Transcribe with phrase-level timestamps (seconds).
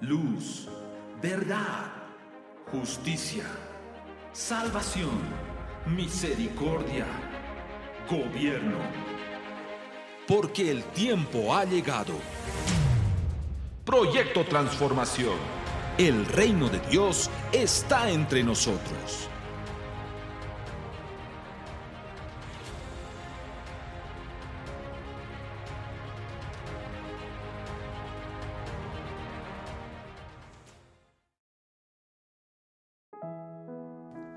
[0.00, 0.66] luz,
[1.20, 1.92] verdad,
[2.72, 3.44] justicia,
[4.32, 5.20] salvación,
[5.86, 7.04] misericordia,
[8.08, 8.78] gobierno.
[10.26, 12.14] Porque el tiempo ha llegado.
[13.84, 15.36] Proyecto Transformación.
[15.98, 19.28] El reino de Dios está entre nosotros.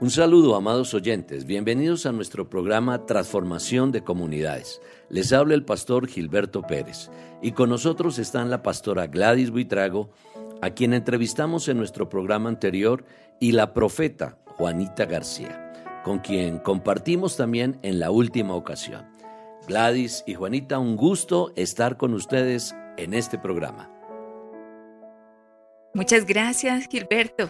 [0.03, 1.45] Un saludo, amados oyentes.
[1.45, 4.81] Bienvenidos a nuestro programa Transformación de Comunidades.
[5.07, 7.09] Les habla el pastor Gilberto Pérez
[7.41, 10.09] y con nosotros están la pastora Gladys Buitrago,
[10.61, 13.05] a quien entrevistamos en nuestro programa anterior,
[13.39, 15.71] y la profeta Juanita García,
[16.03, 19.05] con quien compartimos también en la última ocasión.
[19.69, 23.89] Gladys y Juanita, un gusto estar con ustedes en este programa.
[25.93, 27.49] Muchas gracias, Gilberto.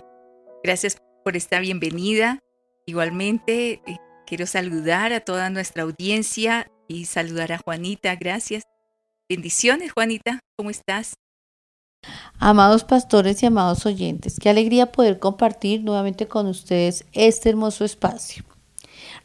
[0.64, 2.40] Gracias por esta bienvenida.
[2.86, 8.16] Igualmente, eh, quiero saludar a toda nuestra audiencia y saludar a Juanita.
[8.16, 8.64] Gracias.
[9.30, 10.40] Bendiciones, Juanita.
[10.58, 11.16] ¿Cómo estás?
[12.38, 18.44] Amados pastores y amados oyentes, qué alegría poder compartir nuevamente con ustedes este hermoso espacio.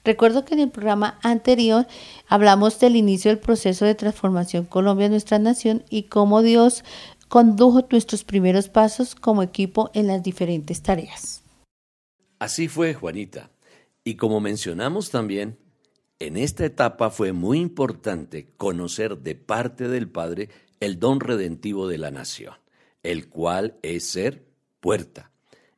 [0.04, 1.88] Recuerdo que en el programa anterior
[2.28, 6.84] hablamos del inicio del proceso de transformación Colombia, nuestra nación, y cómo Dios
[7.28, 11.42] condujo nuestros primeros pasos como equipo en las diferentes tareas.
[12.38, 13.50] Así fue, Juanita.
[14.04, 15.58] Y como mencionamos también,
[16.20, 20.48] en esta etapa fue muy importante conocer de parte del Padre
[20.80, 22.54] el don redentivo de la nación,
[23.02, 24.46] el cual es ser
[24.80, 25.30] puerta.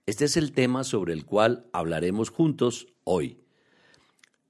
[0.06, 3.38] Este es el tema sobre el cual hablaremos juntos hoy.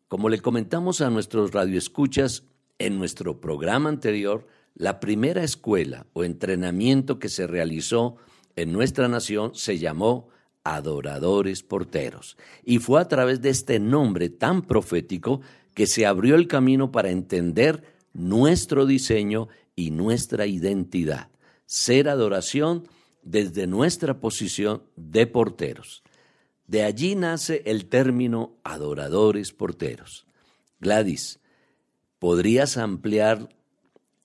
[0.08, 2.44] Como le comentamos a nuestros radioescuchas
[2.78, 8.16] en nuestro programa anterior, la primera escuela o entrenamiento que se realizó
[8.56, 10.28] en nuestra nación se llamó
[10.65, 12.37] adoradores porteros.
[12.65, 15.41] Y fue a través de este nombre tan profético
[15.75, 17.82] que se abrió el camino para entender
[18.12, 21.28] nuestro diseño y nuestra identidad.
[21.66, 22.88] Ser adoración
[23.22, 26.03] desde nuestra posición de porteros.
[26.66, 30.26] De allí nace el término adoradores porteros.
[30.81, 31.41] Gladys,
[32.19, 33.49] ¿podrías ampliar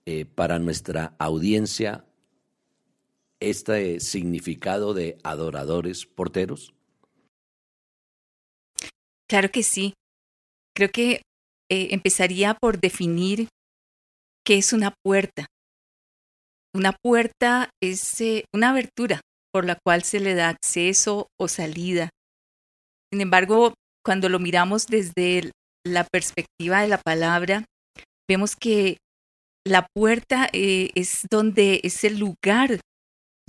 [0.06, 2.04] eh, para nuestra audiencia
[3.50, 6.73] este significado de adoradores porteros?
[9.28, 9.94] Claro que sí.
[10.75, 11.22] Creo que
[11.69, 13.47] eh, empezaría por definir
[14.45, 15.47] qué es una puerta.
[16.75, 22.09] Una puerta es eh, una abertura por la cual se le da acceso o salida.
[23.12, 23.73] Sin embargo,
[24.03, 25.51] cuando lo miramos desde
[25.85, 27.63] la perspectiva de la palabra,
[28.27, 28.97] vemos que
[29.66, 32.79] la puerta eh, es donde es el lugar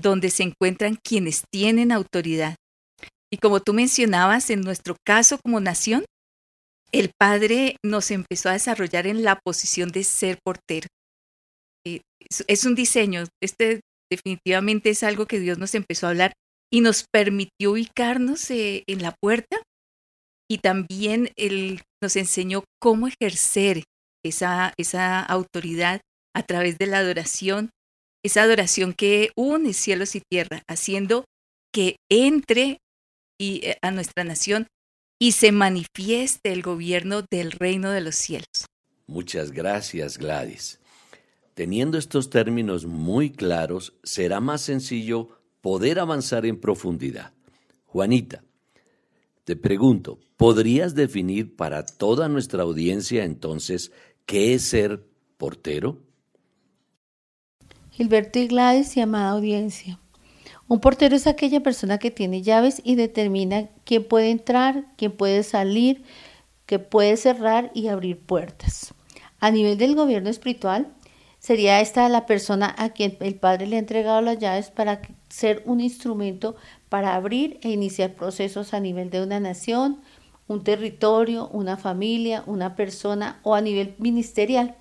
[0.00, 2.56] donde se encuentran quienes tienen autoridad.
[3.32, 6.04] Y como tú mencionabas, en nuestro caso como nación,
[6.92, 10.88] el Padre nos empezó a desarrollar en la posición de ser portero.
[11.84, 12.00] Eh,
[12.46, 13.80] es un diseño, este
[14.10, 16.32] definitivamente es algo que Dios nos empezó a hablar
[16.72, 19.58] y nos permitió ubicarnos eh, en la puerta
[20.48, 23.82] y también Él nos enseñó cómo ejercer
[24.24, 26.00] esa, esa autoridad
[26.34, 27.70] a través de la adoración
[28.26, 31.24] esa adoración que une cielos y tierra, haciendo
[31.72, 32.78] que entre
[33.38, 34.66] eh, a nuestra nación
[35.18, 38.66] y se manifieste el gobierno del reino de los cielos.
[39.06, 40.80] Muchas gracias, Gladys.
[41.54, 45.28] Teniendo estos términos muy claros, será más sencillo
[45.62, 47.32] poder avanzar en profundidad.
[47.86, 48.44] Juanita,
[49.44, 53.92] te pregunto, ¿podrías definir para toda nuestra audiencia entonces
[54.26, 55.06] qué es ser
[55.38, 56.05] portero?
[57.96, 59.98] Gilberto y Gladys y amada audiencia.
[60.68, 65.42] Un portero es aquella persona que tiene llaves y determina quién puede entrar, quién puede
[65.42, 66.04] salir,
[66.66, 68.92] que puede cerrar y abrir puertas.
[69.40, 70.92] A nivel del gobierno espiritual,
[71.38, 75.00] sería esta la persona a quien el Padre le ha entregado las llaves para
[75.30, 76.54] ser un instrumento
[76.90, 80.02] para abrir e iniciar procesos a nivel de una nación,
[80.48, 84.76] un territorio, una familia, una persona o a nivel ministerial,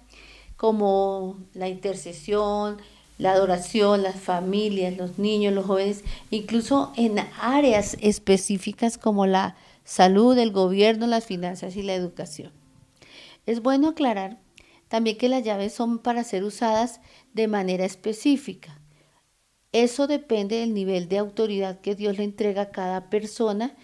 [0.57, 2.81] como la intercesión,
[3.17, 10.37] la adoración, las familias, los niños, los jóvenes, incluso en áreas específicas como la salud,
[10.37, 12.51] el gobierno, las finanzas y la educación.
[13.45, 14.39] Es bueno aclarar
[14.87, 16.99] también que las llaves son para ser usadas
[17.33, 18.79] de manera específica.
[19.71, 23.75] Eso depende del nivel de autoridad que Dios le entrega a cada persona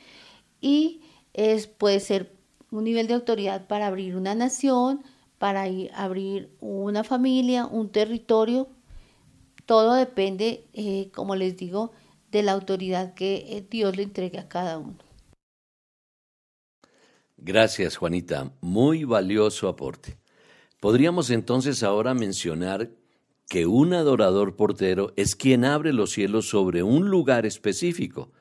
[0.62, 1.02] y
[1.34, 2.34] es, puede ser
[2.72, 5.04] un nivel de autoridad para abrir una nación,
[5.38, 8.70] para abrir una familia, un territorio,
[9.66, 11.92] todo depende, eh, como les digo,
[12.32, 14.98] de la autoridad que eh, Dios le entregue a cada uno.
[17.38, 18.52] Gracias, Juanita.
[18.62, 20.18] Muy valioso aporte.
[20.80, 22.92] Podríamos entonces ahora mencionar
[23.50, 28.32] que un adorador portero es quien abre los cielos sobre un lugar específico.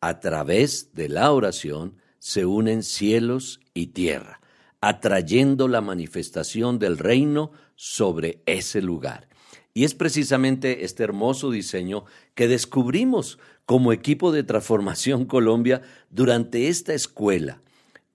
[0.00, 4.40] A través de la oración se unen cielos y tierra,
[4.80, 9.29] atrayendo la manifestación del reino sobre ese lugar.
[9.72, 16.92] Y es precisamente este hermoso diseño que descubrimos como equipo de Transformación Colombia durante esta
[16.92, 17.62] escuela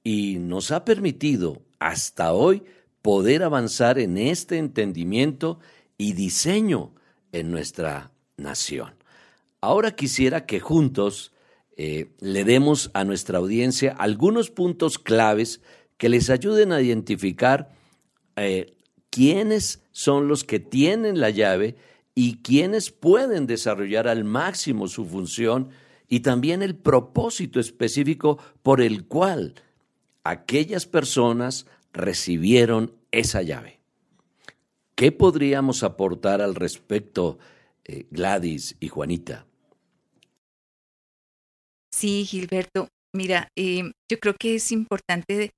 [0.03, 2.63] y nos ha permitido hasta hoy
[3.01, 5.59] poder avanzar en este entendimiento
[5.97, 6.93] y diseño
[7.31, 8.95] en nuestra nación.
[9.61, 11.31] Ahora quisiera que juntos
[11.77, 15.61] eh, le demos a nuestra audiencia algunos puntos claves
[15.97, 17.71] que les ayuden a identificar
[18.35, 18.74] eh,
[19.15, 21.77] quiénes son los que tienen la llave
[22.15, 25.69] y quiénes pueden desarrollar al máximo su función
[26.09, 29.55] y también el propósito específico por el cual
[30.25, 33.79] aquellas personas recibieron esa llave.
[34.95, 37.39] ¿Qué podríamos aportar al respecto,
[37.85, 39.45] eh, Gladys y Juanita?
[41.93, 42.89] Sí, Gilberto.
[43.13, 45.51] Mira, eh, yo creo que es importante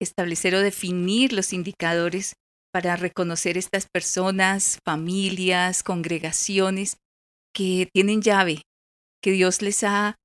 [0.00, 2.36] establecer o definir los indicadores
[2.72, 6.96] para reconocer estas personas, familias, congregaciones
[7.54, 8.62] que tienen llave,
[9.22, 10.16] que Dios les ha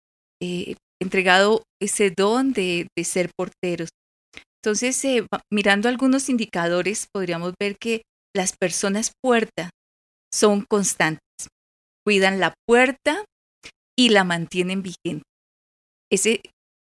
[0.41, 3.89] eh, entregado ese don de, ser porteros.
[4.63, 8.03] Entonces, eh, mirando algunos indicadores, podríamos ver que
[8.35, 9.69] las personas puerta
[10.33, 11.21] son constantes,
[12.05, 13.25] cuidan la puerta
[13.97, 15.23] y la mantienen vigente.
[16.11, 16.41] Ese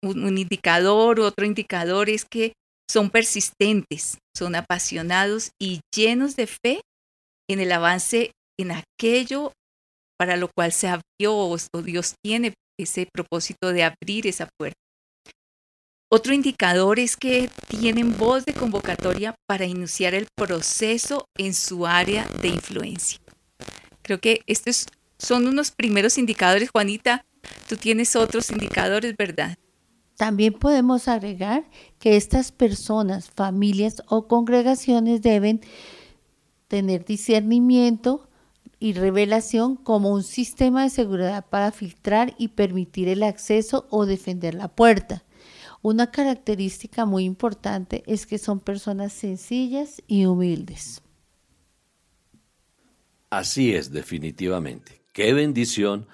[0.03, 2.53] un, un indicador, otro indicador es que
[2.89, 6.81] son persistentes, son apasionados y llenos de fe
[7.47, 9.53] en el avance en aquello
[10.17, 14.79] para lo cual se abrió o Dios tiene ese propósito de abrir esa puerta.
[16.11, 22.27] Otro indicador es que tienen voz de convocatoria para iniciar el proceso en su área
[22.41, 23.19] de influencia.
[24.01, 24.87] Creo que estos
[25.19, 27.23] son unos primeros indicadores, Juanita.
[27.67, 29.57] Tú tienes otros indicadores, ¿verdad?
[30.19, 31.63] También podemos agregar
[31.97, 35.61] que estas personas, familias o congregaciones deben
[36.67, 38.29] tener discernimiento,
[38.79, 44.55] y revelación como un sistema de seguridad para filtrar y permitir el acceso o defender
[44.55, 45.23] la puerta.
[45.81, 51.01] Una característica muy importante es que son personas sencillas y humildes.
[53.29, 55.01] Así es, definitivamente.
[55.13, 56.07] Qué bendición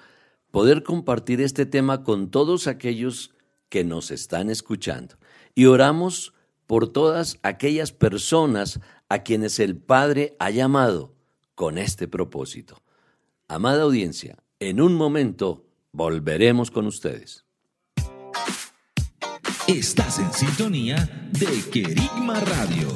[0.50, 3.35] poder compartir este tema con todos aquellos
[3.68, 5.16] que nos están escuchando.
[5.54, 6.32] Y oramos
[6.66, 11.14] por todas aquellas personas a quienes el Padre ha llamado
[11.54, 12.82] con este propósito.
[13.48, 17.44] Amada audiencia, en un momento volveremos con ustedes.
[19.68, 20.96] Estás en sintonía
[21.32, 22.88] de Querigma Radio.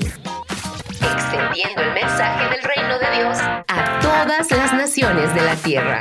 [0.90, 5.98] Extendiendo el mensaje del reino de Dios a todas las naciones de la tierra.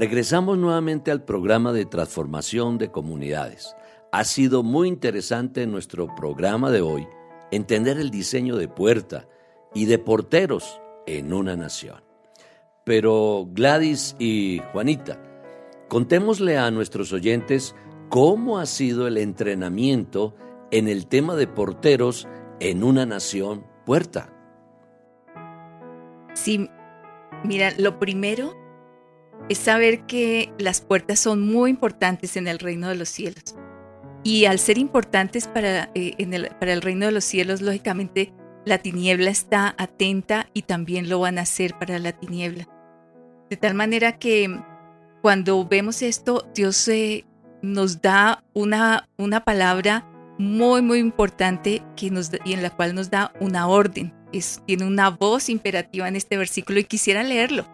[0.00, 3.76] Regresamos nuevamente al programa de transformación de comunidades.
[4.12, 7.06] Ha sido muy interesante en nuestro programa de hoy
[7.50, 9.28] entender el diseño de puerta
[9.74, 12.02] y de porteros en una nación.
[12.82, 15.22] Pero Gladys y Juanita,
[15.90, 17.74] contémosle a nuestros oyentes
[18.08, 20.34] cómo ha sido el entrenamiento
[20.70, 22.26] en el tema de porteros
[22.58, 24.32] en una nación puerta.
[26.32, 26.70] Sí,
[27.44, 28.59] mira, lo primero
[29.48, 33.56] es saber que las puertas son muy importantes en el reino de los cielos.
[34.22, 38.32] Y al ser importantes para, eh, el, para el reino de los cielos, lógicamente
[38.64, 42.68] la tiniebla está atenta y también lo van a hacer para la tiniebla.
[43.48, 44.60] De tal manera que
[45.22, 47.24] cuando vemos esto, Dios eh,
[47.62, 50.06] nos da una, una palabra
[50.38, 54.14] muy, muy importante que nos, y en la cual nos da una orden.
[54.32, 57.66] Es, tiene una voz imperativa en este versículo y quisiera leerlo.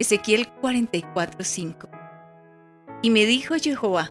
[0.00, 1.90] Ezequiel 44:5.
[3.02, 4.10] Y me dijo Jehová,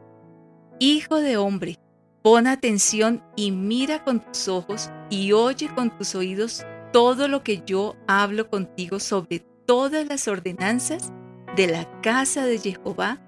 [0.78, 1.78] Hijo de hombre,
[2.22, 7.64] pon atención y mira con tus ojos y oye con tus oídos todo lo que
[7.66, 11.12] yo hablo contigo sobre todas las ordenanzas
[11.56, 13.20] de la casa de Jehová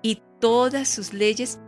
[0.00, 1.58] y todas sus leyes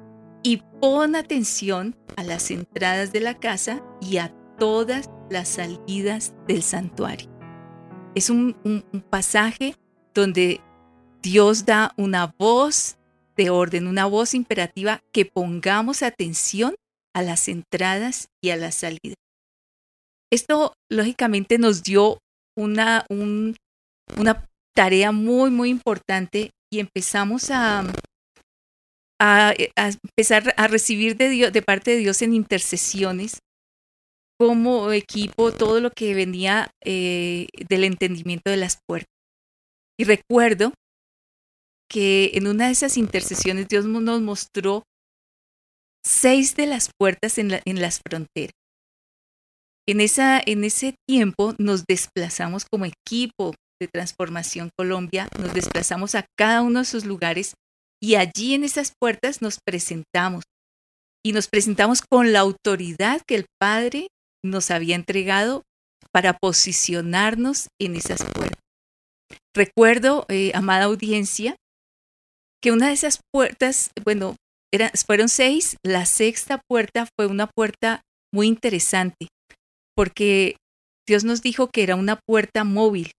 [0.45, 6.63] y pon atención a las entradas de la casa y a todas las salidas del
[6.63, 7.29] santuario.
[8.15, 9.75] Es un, un pasaje
[10.17, 10.61] donde
[11.23, 12.97] Dios da una voz
[13.37, 16.75] de orden, una voz imperativa que pongamos atención
[17.15, 19.17] a las entradas y a las salidas.
[20.33, 22.19] Esto lógicamente nos dio
[22.57, 23.57] una, un,
[24.17, 27.85] una tarea muy, muy importante y empezamos a,
[29.21, 29.55] a,
[30.03, 33.39] empezar a recibir de, Dios, de parte de Dios en intercesiones
[34.39, 39.16] como equipo todo lo que venía eh, del entendimiento de las puertas.
[39.99, 40.73] Y recuerdo
[41.89, 44.83] que en una de esas intercesiones Dios nos mostró
[46.05, 48.53] seis de las puertas en, las fronteras.
[49.89, 56.27] En, esa, en ese tiempo nos desplazamos como equipo de Transformación Colombia, nos desplazamos a
[56.37, 57.55] cada uno de esos lugares
[58.03, 60.45] y allí en esas puertas nos presentamos.
[61.25, 64.09] Y nos presentamos con la autoridad que el Padre
[64.45, 65.63] nos había entregado
[66.13, 68.66] para posicionarnos en esas puertas.
[69.55, 71.57] Recuerdo, eh, amada audiencia,
[72.63, 74.37] que una de esas puertas, bueno,
[75.07, 78.03] fueron seis, la sexta puerta fue una puerta
[78.33, 79.29] muy interesante,
[79.95, 80.57] porque
[81.07, 83.13] Dios nos dijo que era una puerta móvil,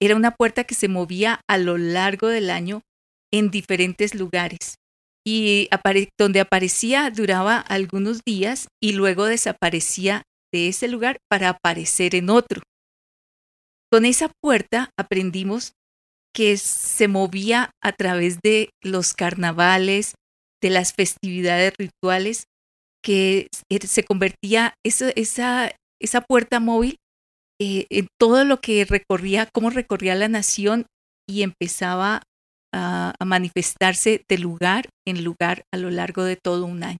[0.00, 2.80] era una puerta que se movía a lo largo del año
[3.32, 4.76] en diferentes lugares
[5.26, 5.68] y
[6.18, 12.62] donde aparecía duraba algunos días y luego desaparecía de ese lugar para aparecer en otro.
[13.90, 15.72] Con esa puerta aprendimos
[16.34, 20.14] que se movía a través de los carnavales,
[20.62, 22.44] de las festividades rituales,
[23.02, 23.48] que
[23.80, 26.96] se convertía esa, esa, puerta móvil
[27.60, 30.86] eh, en todo lo que recorría, cómo recorría la nación
[31.28, 32.22] y empezaba
[32.74, 36.98] a manifestarse de lugar en lugar a lo largo de todo un año.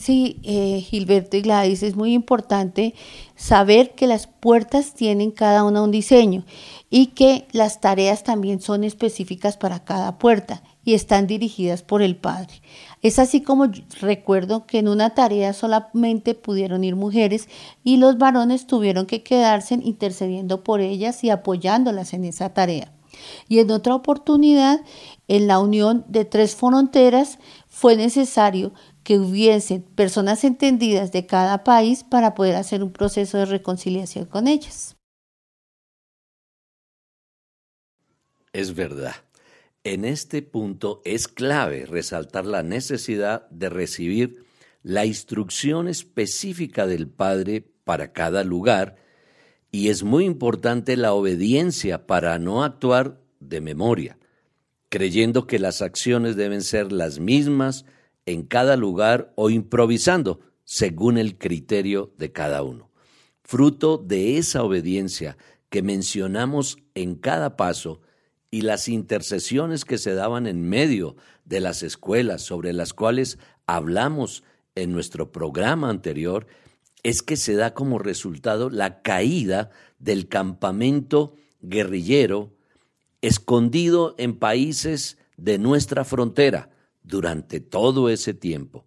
[0.00, 2.94] Sí, eh, Gilberto y Gladys, es muy importante
[3.34, 6.44] saber que las puertas tienen cada una un diseño
[6.88, 12.14] y que las tareas también son específicas para cada puerta y están dirigidas por el
[12.14, 12.62] Padre.
[13.02, 13.66] Es así como
[14.00, 17.48] recuerdo que en una tarea solamente pudieron ir mujeres
[17.82, 22.92] y los varones tuvieron que quedarse intercediendo por ellas y apoyándolas en esa tarea.
[23.48, 24.80] Y en otra oportunidad,
[25.26, 28.72] en la unión de tres fronteras, fue necesario
[29.08, 34.46] que hubiesen personas entendidas de cada país para poder hacer un proceso de reconciliación con
[34.46, 34.98] ellas.
[38.52, 39.14] Es verdad.
[39.82, 44.44] En este punto es clave resaltar la necesidad de recibir
[44.82, 48.96] la instrucción específica del Padre para cada lugar
[49.72, 54.18] y es muy importante la obediencia para no actuar de memoria,
[54.90, 57.86] creyendo que las acciones deben ser las mismas
[58.28, 62.90] en cada lugar o improvisando según el criterio de cada uno.
[63.42, 65.38] Fruto de esa obediencia
[65.70, 68.02] que mencionamos en cada paso
[68.50, 71.16] y las intercesiones que se daban en medio
[71.46, 74.44] de las escuelas sobre las cuales hablamos
[74.74, 76.46] en nuestro programa anterior,
[77.02, 82.52] es que se da como resultado la caída del campamento guerrillero
[83.22, 86.68] escondido en países de nuestra frontera,
[87.08, 88.84] durante todo ese tiempo.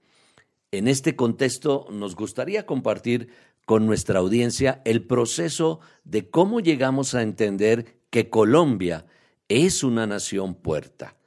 [0.71, 3.29] En este contexto nos gustaría compartir
[3.65, 9.05] con nuestra audiencia el proceso de cómo llegamos a entender que Colombia
[9.49, 11.17] es una nación puerta.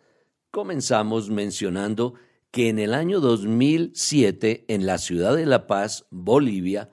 [0.51, 2.15] Comenzamos mencionando
[2.51, 6.91] que en el año 2007, en la ciudad de La Paz, Bolivia,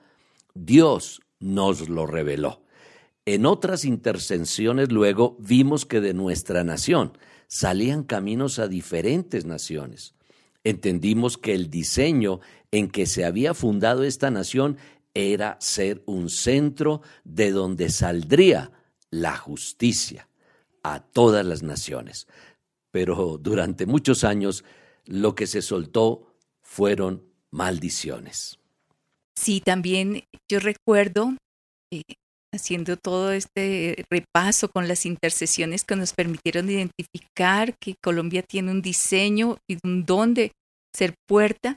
[0.54, 2.62] Dios nos lo reveló.
[3.24, 7.12] En otras intercensiones luego vimos que de nuestra nación,
[7.52, 10.14] salían caminos a diferentes naciones.
[10.64, 12.40] Entendimos que el diseño
[12.70, 14.78] en que se había fundado esta nación
[15.12, 18.72] era ser un centro de donde saldría
[19.10, 20.30] la justicia
[20.82, 22.26] a todas las naciones.
[22.90, 24.64] Pero durante muchos años
[25.04, 28.60] lo que se soltó fueron maldiciones.
[29.36, 31.36] Sí, también yo recuerdo
[31.90, 32.00] eh,
[32.54, 38.82] haciendo todo este repaso con las intercesiones que nos permitieron identificar que Colombia tiene un
[38.82, 40.52] diseño y un don de
[40.94, 41.76] ser puerta.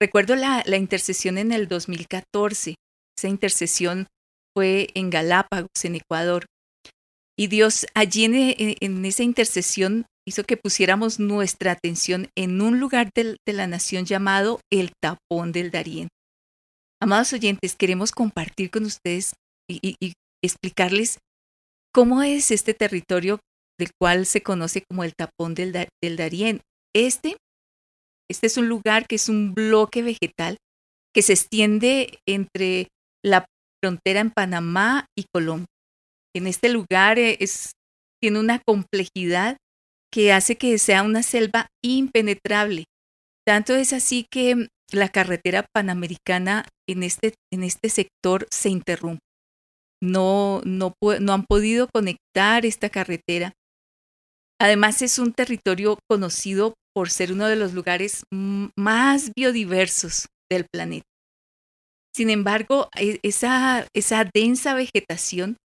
[0.00, 2.74] Recuerdo la, intercesión en el 2014.
[3.18, 4.06] Esa intercesión
[4.54, 6.46] fue en Galápagos, en Ecuador.
[7.38, 13.36] Y Dios allí en, esa intercesión hizo que pusiéramos nuestra atención en un lugar de,
[13.46, 16.08] la nación llamado el tapón del Darién.
[17.00, 19.34] Amados oyentes, queremos compartir con ustedes
[19.68, 21.18] y, explicarles
[21.92, 23.40] cómo es este territorio
[23.78, 26.60] del cual se conoce como el tapón del, del Darién.
[26.94, 27.36] Este,
[28.30, 30.58] este es un lugar que es un bloque vegetal
[31.14, 32.88] que se extiende entre
[33.24, 33.46] la
[33.82, 35.66] frontera en Panamá y Colombia.
[36.34, 37.72] En este lugar eh, es,
[38.20, 39.56] tiene una complejidad
[40.12, 42.84] que hace que sea una selva impenetrable.
[43.46, 49.25] Tanto es así que la carretera panamericana en este, en este sector se interrumpe
[50.02, 53.52] no, no, no han podido conectar esta carretera.
[54.60, 61.04] Además es un territorio conocido por ser uno de los lugares más biodiversos del planeta.
[62.14, 65.58] Sin embargo, e, esa, esa densa vegetación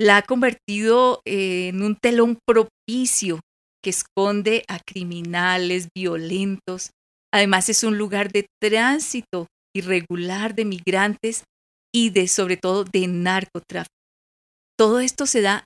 [0.00, 3.40] la ha convertido en un telón propicio
[3.82, 6.90] que esconde a criminales violentos.
[7.34, 11.44] Además es un lugar de tránsito irregular de migrantes
[11.94, 13.94] y de sobre todo de narcotráfico.
[14.78, 15.64] Todo esto se da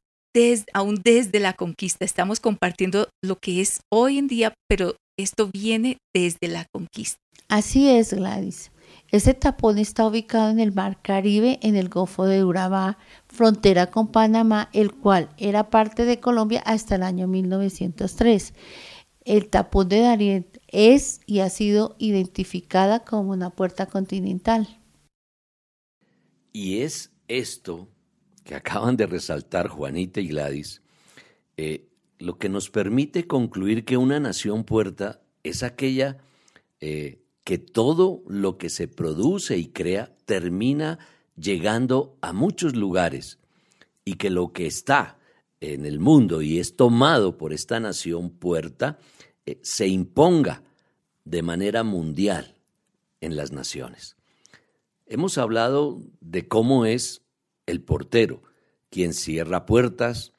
[0.75, 2.05] aún desde la conquista.
[2.05, 7.19] Estamos compartiendo lo que es hoy en día, pero esto viene desde la conquista.
[7.49, 8.71] Así es, Gladys.
[9.11, 14.09] Este tapón está ubicado en el Mar Caribe, en el Golfo de Urabá, frontera con
[14.09, 18.53] Panamá, el cual era parte de Colombia hasta el año 1903.
[19.25, 24.81] El tapón de Darién es y ha sido identificada como una puerta continental.
[26.57, 27.87] Y es esto
[28.43, 30.81] que acaban de resaltar Juanita y Gladys,
[31.59, 36.17] eh, lo que nos permite concluir que una nación puerta es aquella
[36.81, 40.99] eh, que todo lo que se produce y crea termina
[41.37, 43.39] llegando a muchos lugares
[44.07, 45.19] y que lo que está
[45.61, 48.99] en el mundo y es tomado por esta nación puerta
[49.45, 50.63] eh, se imponga
[51.23, 52.57] de manera mundial
[53.21, 54.16] en las naciones.
[55.07, 57.23] Hemos hablado de cómo es
[57.67, 58.43] el portero,
[58.91, 60.33] quien cierra puertas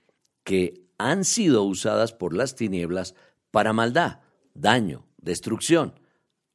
[0.44, 3.16] que han sido usadas por las tinieblas
[3.52, 4.20] para maldad,
[4.54, 5.94] daño, destrucción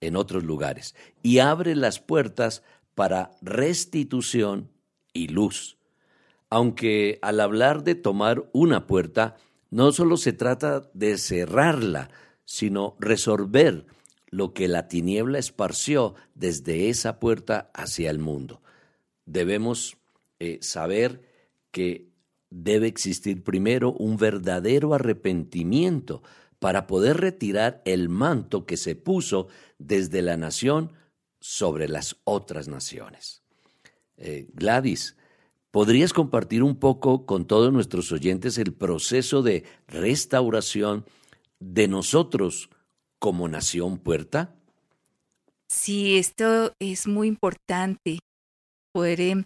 [0.00, 2.62] en otros lugares, y abre las puertas
[2.94, 4.70] para restitución
[5.14, 5.78] y luz.
[6.50, 9.36] Aunque al hablar de tomar una puerta,
[9.70, 12.10] no solo se trata de cerrarla,
[12.44, 13.86] sino resolver
[14.32, 18.62] lo que la tiniebla esparció desde esa puerta hacia el mundo.
[19.26, 19.98] Debemos
[20.40, 21.22] eh, saber
[21.70, 22.10] que
[22.50, 26.22] debe existir primero un verdadero arrepentimiento
[26.58, 30.92] para poder retirar el manto que se puso desde la nación
[31.40, 33.42] sobre las otras naciones.
[34.16, 35.16] Eh, Gladys,
[35.70, 41.04] ¿podrías compartir un poco con todos nuestros oyentes el proceso de restauración
[41.58, 42.70] de nosotros
[43.22, 44.52] como nación puerta?
[45.70, 48.18] Sí, esto es muy importante,
[48.92, 49.44] poder em,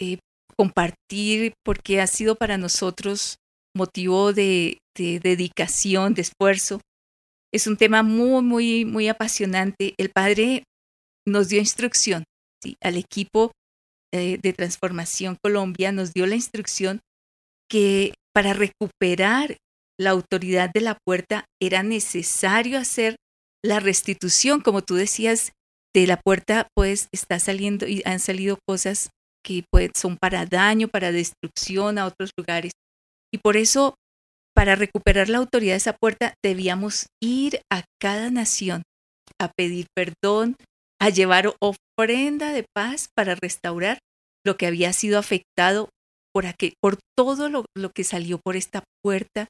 [0.00, 0.18] eh,
[0.56, 3.36] compartir porque ha sido para nosotros
[3.74, 6.80] motivo de, dedicación, de esfuerzo.
[7.54, 9.94] Es un tema muy, muy, muy apasionante.
[9.96, 10.64] El Padre
[11.26, 12.24] nos dio instrucción
[12.82, 13.52] al equipo
[14.12, 17.00] eh, de Transformación Colombia, nos dio la instrucción
[17.70, 19.56] que para recuperar
[20.02, 23.16] la autoridad de la puerta era necesario hacer
[23.64, 25.52] la restitución, como tú decías,
[25.94, 29.10] de la puerta pues está saliendo y han salido cosas
[29.44, 32.72] que son para daño, para destrucción a otros lugares.
[33.32, 33.94] Y por eso,
[34.54, 38.82] para recuperar la autoridad de esa puerta, debíamos ir a cada nación
[39.40, 40.56] a pedir perdón,
[41.00, 43.98] a llevar ofrenda de paz para restaurar
[44.44, 45.88] lo que había sido afectado
[46.34, 46.46] por,
[46.80, 49.48] por todo lo que salió por esta puerta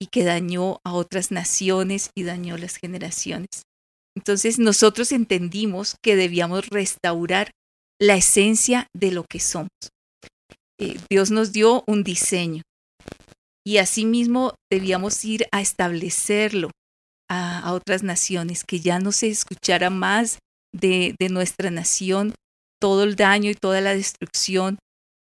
[0.00, 3.62] y que dañó a otras naciones y dañó las generaciones.
[4.16, 7.50] Entonces nosotros entendimos que debíamos restaurar
[8.00, 9.70] la esencia de lo que somos.
[10.78, 12.62] Eh, Dios nos dio un diseño
[13.66, 16.70] y asimismo debíamos ir a establecerlo
[17.28, 20.38] a, otras naciones, que ya no se escuchara más
[20.72, 22.34] de, nuestra nación
[22.80, 24.78] todo el daño y toda la destrucción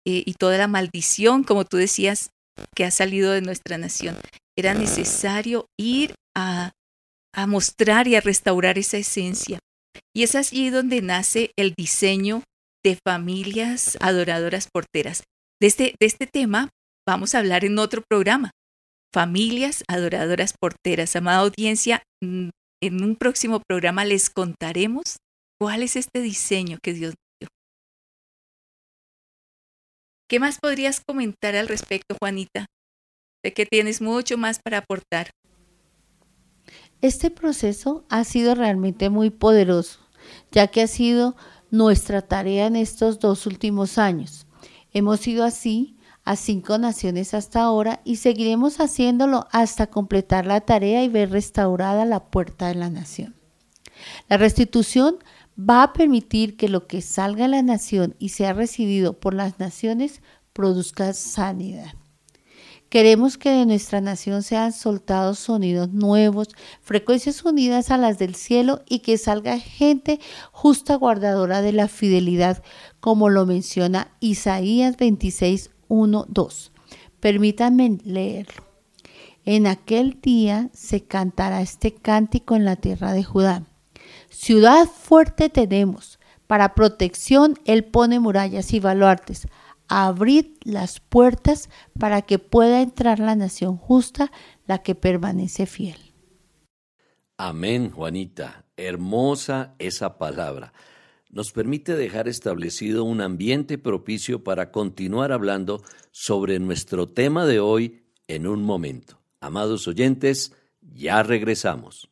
[0.08, 2.30] eh, y toda la maldición, como tú decías,
[2.76, 4.18] que ha salido de nuestra nación.
[4.58, 6.72] Era necesario ir a,
[7.34, 9.60] a mostrar y a restaurar esa esencia.
[10.16, 12.44] Y es allí donde nace el diseño
[12.84, 15.24] de familias adoradoras porteras.
[15.60, 16.70] De este, de este tema
[17.08, 18.52] vamos a hablar en otro programa.
[19.14, 21.16] Familias adoradoras porteras.
[21.16, 22.50] Amada audiencia, mm,
[22.82, 25.18] en un próximo programa les contaremos
[25.60, 27.48] cuál es este diseño que Dios dio.
[30.30, 32.66] ¿Qué más podrías comentar al respecto, Juanita?
[33.44, 35.32] Que tienes mucho más para aportar.
[37.02, 40.00] Este proceso ha sido realmente muy poderoso,
[40.52, 41.36] ya que ha sido
[41.70, 44.48] nuestra tarea en estos dos últimos años.
[44.94, 51.04] Hemos ido así a cinco naciones hasta ahora y seguiremos haciéndolo hasta completar la tarea
[51.04, 53.36] y ver restaurada la puerta de la nación.
[54.30, 55.18] La restitución
[55.60, 59.60] va a permitir que lo que salga de la nación y sea recibido por las
[59.60, 60.22] naciones
[60.54, 61.94] produzca sanidad.
[62.94, 66.50] Queremos que de nuestra nación sean soltados sonidos nuevos,
[66.84, 70.20] frecuencias unidas a las del cielo y que salga gente
[70.52, 72.62] justa guardadora de la fidelidad,
[73.00, 76.72] como lo menciona Isaías 26, 1, 2.
[77.20, 78.64] Permítanme leerlo.
[79.44, 83.64] En aquel día se cantará este cántico en la tierra de Judá.
[84.30, 89.48] Ciudad fuerte tenemos, para protección Él pone murallas y baluartes
[89.88, 91.70] abrid las puertas
[92.00, 94.32] para que pueda entrar la nación justa,
[94.66, 95.98] la que permanece fiel.
[97.38, 98.66] Amén, Juanita.
[98.78, 100.74] Hermosa esa palabra.
[101.30, 108.04] Nos permite dejar establecido un ambiente propicio para continuar hablando sobre nuestro tema de hoy
[108.28, 109.20] en un momento.
[109.40, 112.10] Amados oyentes, ya regresamos.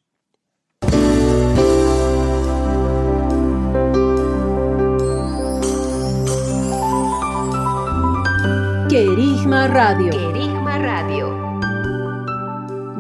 [8.92, 10.12] Querigma Radio.
[10.12, 11.34] Querigma Radio.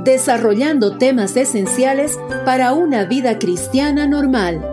[0.05, 4.65] Desarrollando temas esenciales para una vida cristiana normal.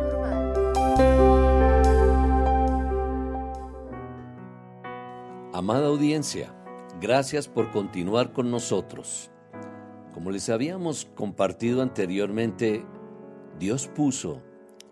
[5.52, 6.54] Amada audiencia,
[7.00, 9.32] gracias por continuar con nosotros.
[10.14, 12.86] Como les habíamos compartido anteriormente,
[13.58, 14.40] Dios puso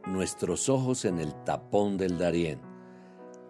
[0.09, 2.66] nuestros ojos en el tapón del Darién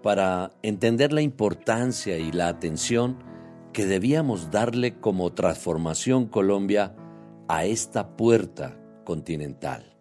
[0.07, 3.19] para entender la importancia y la atención
[3.73, 6.95] que debíamos darle como transformación Colombia
[7.49, 9.97] a esta puerta continental.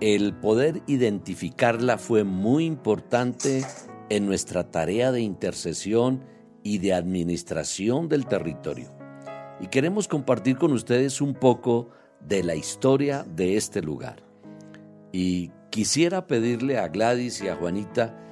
[0.00, 3.66] El poder identificarla fue muy importante
[4.08, 6.24] en nuestra tarea de intercesión
[6.62, 8.96] y de administración del territorio.
[9.60, 14.22] Y queremos compartir con ustedes un poco de la historia de este lugar.
[15.12, 18.22] Y quisiera pedirle a Gladys y a Juanita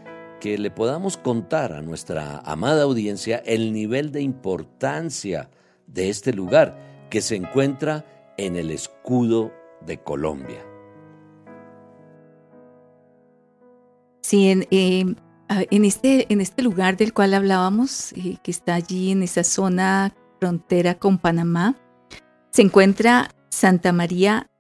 [0.45, 5.49] que le podamos contar a nuestra amada audiencia el nivel de importancia
[5.87, 8.05] de este lugar que se encuentra
[8.37, 9.55] en el escudo
[9.87, 10.63] de Colombia.
[14.21, 19.45] Sí, en, en, este, este lugar del cual hablábamos, eh, que está allí en esa
[19.45, 21.75] zona frontera con Panamá,
[22.51, 24.51] se encuentra Santa María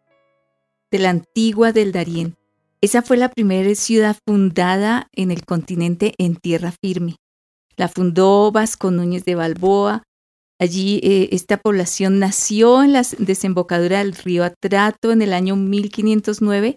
[0.90, 2.38] de la Antigua del Darién.
[2.84, 7.16] Esa fue la primera ciudad fundada en el continente en tierra firme.
[7.78, 10.02] La fundó Vasco Núñez de Balboa.
[10.60, 16.76] Allí eh, esta población nació en la desembocadura del río Atrato en el año 1509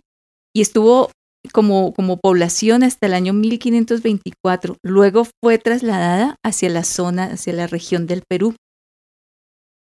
[0.56, 1.12] y estuvo
[1.52, 4.78] como, como población hasta el año 1524.
[4.84, 8.56] Luego fue trasladada hacia la zona, hacia la región del Perú.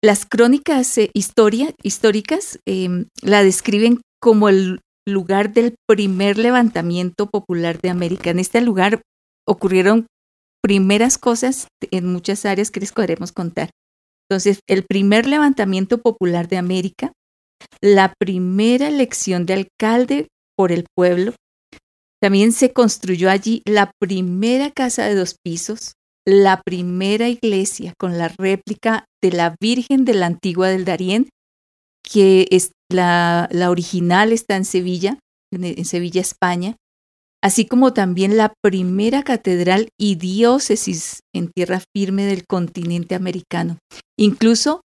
[0.03, 7.91] Las crónicas eh, históricas em, la describen como el lugar del primer levantamiento popular de
[7.91, 8.31] América.
[8.31, 9.03] En este lugar
[9.47, 10.07] ocurrieron
[10.63, 13.71] primeras cosas en muchas áreas que les podremos contar.
[14.29, 17.13] Entonces, el primer levantamiento popular de América,
[17.81, 21.35] la primera elección de alcalde por el pueblo,
[22.21, 25.93] también se construyó allí la primera casa de dos pisos,
[26.27, 31.29] la primera iglesia con la réplica de la Virgen de la Antigua del Darién,
[32.03, 35.19] que es, la, original está en Sevilla,
[35.53, 36.77] en, Sevilla, España,
[37.43, 43.79] así como también la primera catedral y diócesis en tierra firme del continente americano.
[44.19, 44.81] Incluso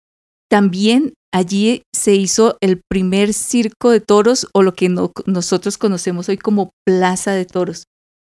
[0.50, 4.90] también allí se hizo el primer circo de toros o lo que
[5.26, 7.84] nosotros conocemos hoy como Plaza de Toros.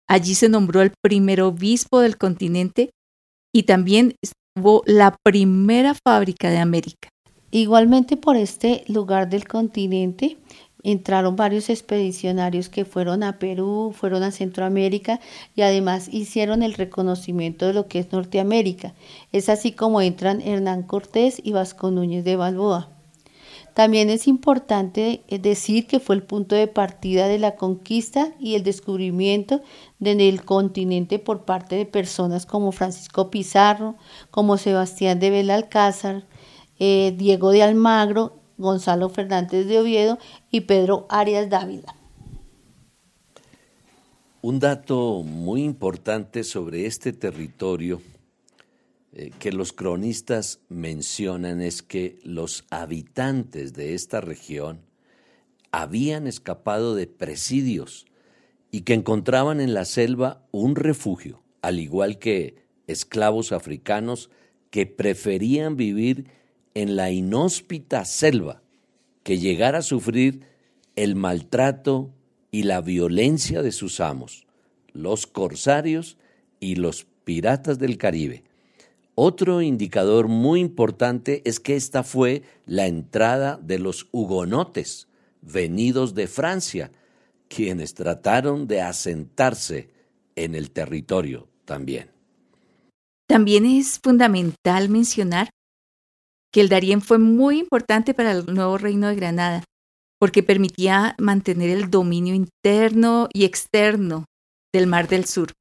[0.08, 2.90] Allí se nombró el primer obispo del continente
[3.54, 4.16] y también
[4.56, 7.08] hubo la primera fábrica de América.
[7.50, 10.36] Igualmente por este lugar del continente
[10.82, 15.20] entraron varios expedicionarios que fueron a Perú, fueron a Centroamérica
[15.56, 18.94] y además hicieron el reconocimiento de lo que es Norteamérica.
[19.32, 22.90] Es así como entran Hernán Cortés y Vasco Núñez de Balboa.
[23.78, 28.56] También es importante eh, decir que fue el punto de partida de la conquista y
[28.56, 29.62] el descubrimiento
[30.00, 33.94] del continente por parte de personas como Francisco Pizarro,
[34.32, 36.24] como Sebastián de Belalcázar,
[36.78, 40.18] eh, Diego de Almagro, Gonzalo Fernández de Oviedo
[40.50, 41.94] y Pedro Arias Dávila.
[44.40, 48.00] Un dato muy importante sobre este territorio
[49.12, 54.80] eh, que los cronistas mencionan es que los habitantes de esta región
[55.72, 58.06] habían escapado de presidios
[58.70, 64.30] y que encontraban en la selva un refugio, al igual que esclavos africanos
[64.70, 66.26] que preferían vivir
[66.78, 68.62] en la inhóspita selva
[69.24, 70.42] que llegara a sufrir
[70.94, 72.14] el maltrato
[72.52, 74.46] y la violencia de sus amos,
[74.92, 76.18] los corsarios
[76.60, 78.44] y los piratas del Caribe.
[79.16, 85.08] Otro indicador muy importante es que esta fue la entrada de los hugonotes
[85.42, 86.92] venidos de Francia,
[87.48, 89.90] quienes trataron de asentarse
[90.36, 92.12] en el territorio también.
[93.26, 95.50] También es fundamental mencionar
[96.52, 99.64] que el Darién fue muy importante para el nuevo reino de Granada,
[100.18, 104.24] porque permitía mantener el dominio interno y externo
[104.72, 105.52] del Mar del Sur.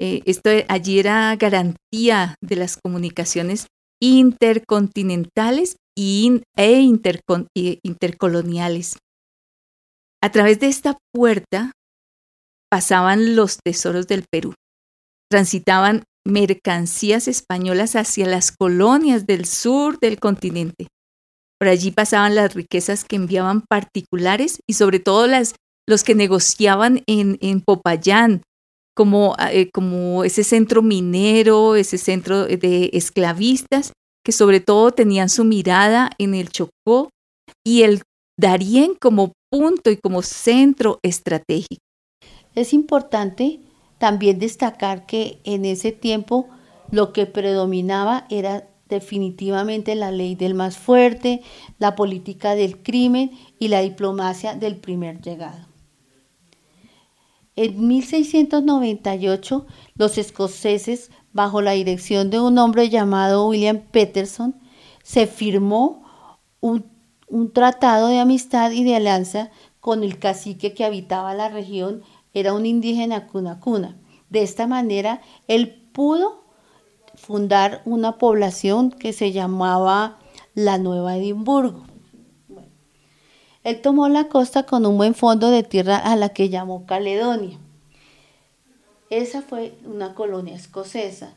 [0.00, 3.66] Eh, esto allí era garantía de las comunicaciones
[4.00, 6.80] intercontinentales e
[7.82, 8.96] intercoloniales.
[10.22, 11.72] A través de esta puerta
[12.70, 14.54] pasaban los tesoros del Perú.
[15.28, 20.88] Transitaban mercancías españolas hacia las colonias del sur del continente.
[21.58, 25.54] Por allí pasaban las riquezas que enviaban particulares y sobre todo las,
[25.88, 28.42] los que negociaban en, Popayán,
[28.94, 33.92] como, eh, como ese centro minero, ese centro de esclavistas,
[34.24, 37.10] que sobre todo tenían su mirada en el Chocó
[37.66, 38.02] y el
[38.38, 41.82] Darién como punto y como centro estratégico.
[42.54, 43.60] Es importante
[43.98, 46.48] también destacar que en ese tiempo
[46.90, 51.42] lo que predominaba era definitivamente la ley del más fuerte,
[51.78, 55.66] la política del crimen y la diplomacia del primer llegado.
[57.54, 64.54] En 1698, los escoceses, bajo la dirección de un hombre llamado William Peterson,
[65.02, 66.04] se firmó
[66.60, 66.86] un,
[67.26, 72.02] un tratado de amistad y de alianza con el cacique que habitaba la región
[72.38, 73.96] era un indígena cuna cuna.
[74.30, 76.44] De esta manera, él pudo
[77.14, 80.18] fundar una población que se llamaba
[80.54, 81.84] la Nueva Edimburgo.
[83.64, 87.58] él tomó la costa con un buen fondo de tierra a la que llamó Caledonia.
[89.10, 91.34] Esa fue una colonia escocesa.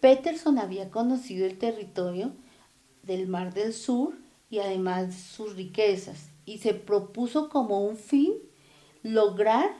[0.00, 2.32] Peterson había conocido el territorio
[3.02, 4.14] del Mar del Sur
[4.50, 8.34] y además sus riquezas y se propuso como un fin
[9.02, 9.70] lograr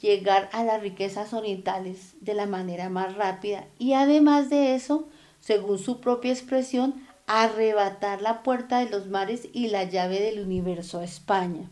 [0.00, 5.08] llegar a las riquezas orientales de la manera más rápida y además de eso,
[5.40, 11.00] según su propia expresión, arrebatar la puerta de los mares y la llave del universo
[11.00, 11.70] a España.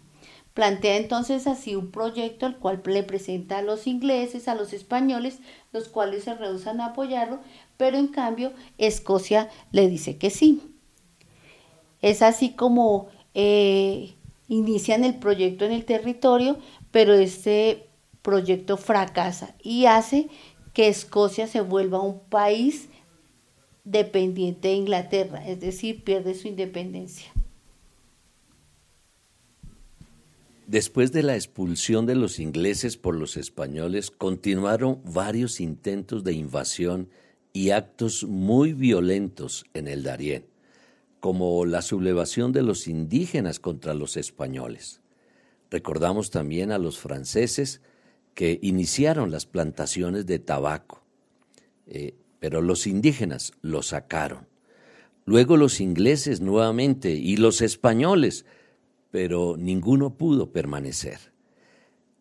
[0.55, 5.39] Plantea entonces así un proyecto al cual le presenta a los ingleses, a los españoles,
[5.73, 7.41] los cuales se rehusan a apoyarlo,
[7.77, 10.63] pero en cambio Escocia le dice que sí.
[12.01, 14.15] Es así como eh,
[14.49, 16.57] inician el proyecto en el territorio,
[16.91, 17.86] pero este
[18.27, 20.29] proyecto fracasa y hace
[20.73, 22.89] que Escocia se vuelva un país
[23.85, 27.33] dependiente de Inglaterra, es decir, pierde su independencia.
[30.67, 37.09] Después de la expulsión de los ingleses por los españoles, continuaron varios intentos de invasión
[37.53, 40.47] y actos muy violentos en el Darién,
[41.21, 45.01] como la sublevación de los indígenas contra los españoles.
[45.71, 47.81] Recordamos también a los franceses
[48.37, 51.03] que iniciaron las plantaciones de tabaco,
[51.87, 54.47] eh, pero los indígenas lo sacaron.
[55.25, 58.45] Luego los ingleses nuevamente y los españoles,
[59.11, 61.33] pero ninguno pudo permanecer.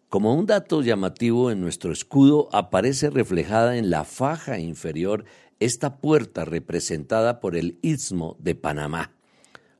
[0.07, 5.25] Como un dato llamativo en nuestro escudo aparece reflejada en la faja inferior
[5.59, 9.11] esta puerta representada por el istmo de Panamá,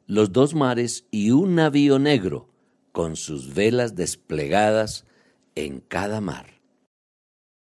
[0.06, 2.50] los dos mares y un navío negro
[2.92, 5.06] con sus velas desplegadas
[5.56, 6.62] en cada mar.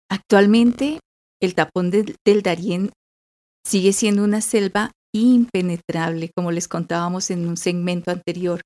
[0.09, 0.99] Actualmente,
[1.41, 2.91] el tapón del Darién
[3.65, 8.61] sigue siendo una selva impenetrable, como les contábamos en un segmento anterior.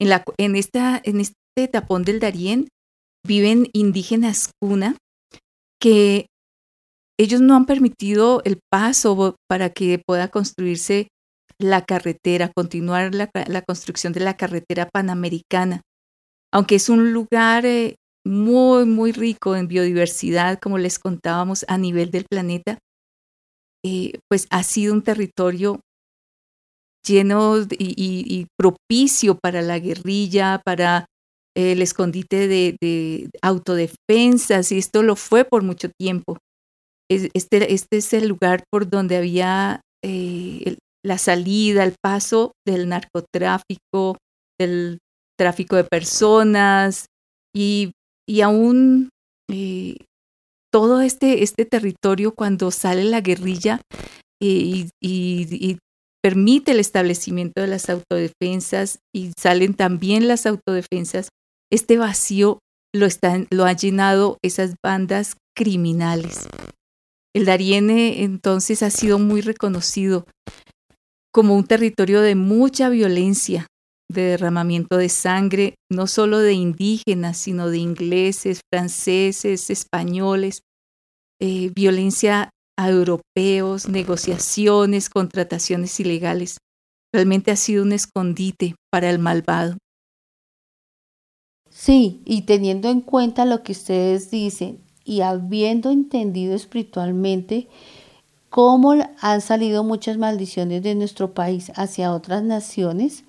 [0.00, 2.68] En, la, en, esta, en este tapón del Darién
[3.26, 4.96] viven indígenas cuna
[5.80, 6.26] que
[7.18, 11.08] ellos no han permitido el paso para que pueda construirse
[11.58, 13.30] la carretera, continuar la,
[13.62, 15.80] construcción de la carretera panamericana.
[16.52, 22.10] Aunque es un lugar eh, muy, muy rico en biodiversidad, como les contábamos, a nivel
[22.10, 22.78] del planeta,
[23.84, 25.80] eh, pues ha sido un territorio
[27.06, 31.06] lleno y, propicio para la guerrilla, para
[31.56, 36.36] el escondite de, autodefensas, y esto lo fue por mucho tiempo.
[37.08, 44.18] Este, este es el lugar por donde había eh, la salida, el paso del narcotráfico,
[44.58, 44.98] del
[45.38, 47.06] tráfico de personas,
[47.54, 47.92] y
[48.28, 49.10] y aún
[49.50, 49.96] eh,
[50.72, 53.80] todo este, este territorio cuando sale la guerrilla
[54.42, 55.78] eh, y,
[56.22, 61.28] permite el establecimiento de las autodefensas y salen también las autodefensas,
[61.70, 62.58] este vacío
[62.92, 66.48] lo, están, lo han llenado esas bandas criminales.
[67.32, 70.26] El Dariene entonces ha sido muy reconocido
[71.32, 73.68] como un territorio de mucha violencia,
[74.10, 80.62] de derramamiento de sangre, no solo de indígenas, sino de ingleses, franceses, españoles,
[81.40, 86.58] eh, violencia a europeos, negociaciones, contrataciones ilegales.
[87.12, 89.76] Realmente ha sido un escondite para el malvado.
[91.70, 97.68] Sí, y teniendo en cuenta lo que ustedes dicen y habiendo entendido espiritualmente
[98.50, 103.24] cómo han salido muchas maldiciones de nuestro país hacia otras naciones,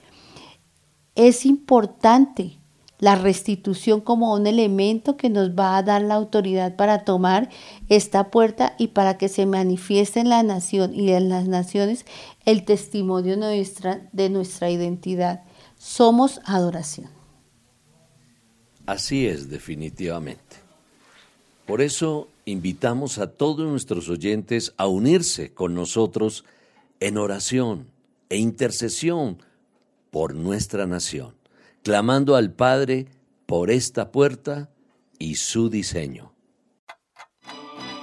[1.17, 2.57] es importante
[2.99, 7.49] la restitución como un elemento que nos va a dar la autoridad para tomar
[7.89, 12.05] esta puerta y para que se manifieste en la nación y en las naciones
[12.45, 15.43] el testimonio nuestra, de nuestra identidad.
[15.77, 17.09] Somos adoración.
[18.85, 20.57] Así es, definitivamente.
[21.65, 26.45] Por eso invitamos a todos nuestros oyentes a unirse con nosotros
[26.99, 27.87] en oración
[28.29, 29.39] e intercesión
[30.11, 31.35] por nuestra nación,
[31.83, 33.07] clamando al Padre
[33.45, 34.69] por esta puerta
[35.19, 36.33] y su diseño.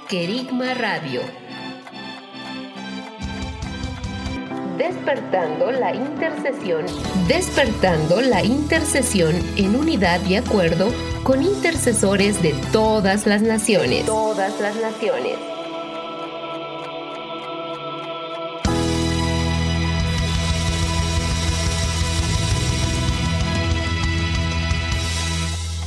[0.09, 1.21] Querigma Radio
[4.77, 6.85] Despertando la intercesión.
[7.29, 10.91] Despertando la intercesión en unidad y acuerdo
[11.23, 14.05] con intercesores de todas las naciones.
[14.05, 15.54] Todas las naciones.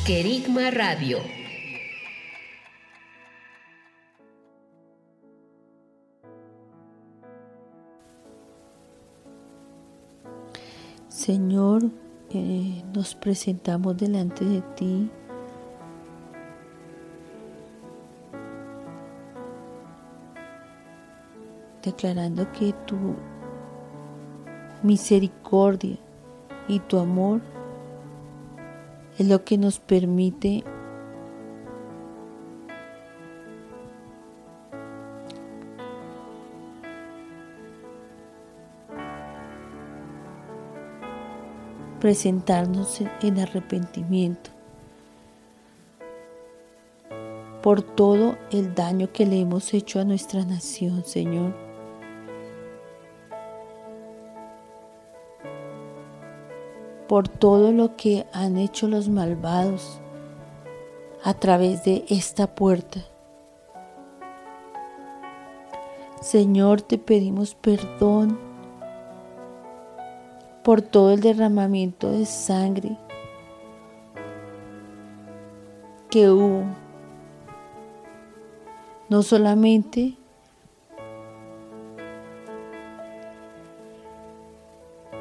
[0.09, 1.19] Querigma Radio
[11.09, 11.91] Señor,
[12.31, 15.11] eh, nos presentamos delante de ti.
[21.83, 22.97] declarando que tu
[24.83, 25.99] misericordia
[26.67, 27.43] y tu amor
[29.19, 30.63] es lo que nos permite
[42.01, 44.51] presentarnos en arrepentimiento
[47.61, 51.68] por todo el daño que le hemos hecho a nuestra nación, Señor.
[57.09, 60.01] Por todo lo que han hecho los malvados
[61.25, 63.01] a través de esta puerta.
[66.21, 68.39] Señor, te pedimos perdón
[70.63, 72.99] por todo el derramamiento de sangre
[76.11, 76.65] que hubo.
[79.09, 80.17] No solamente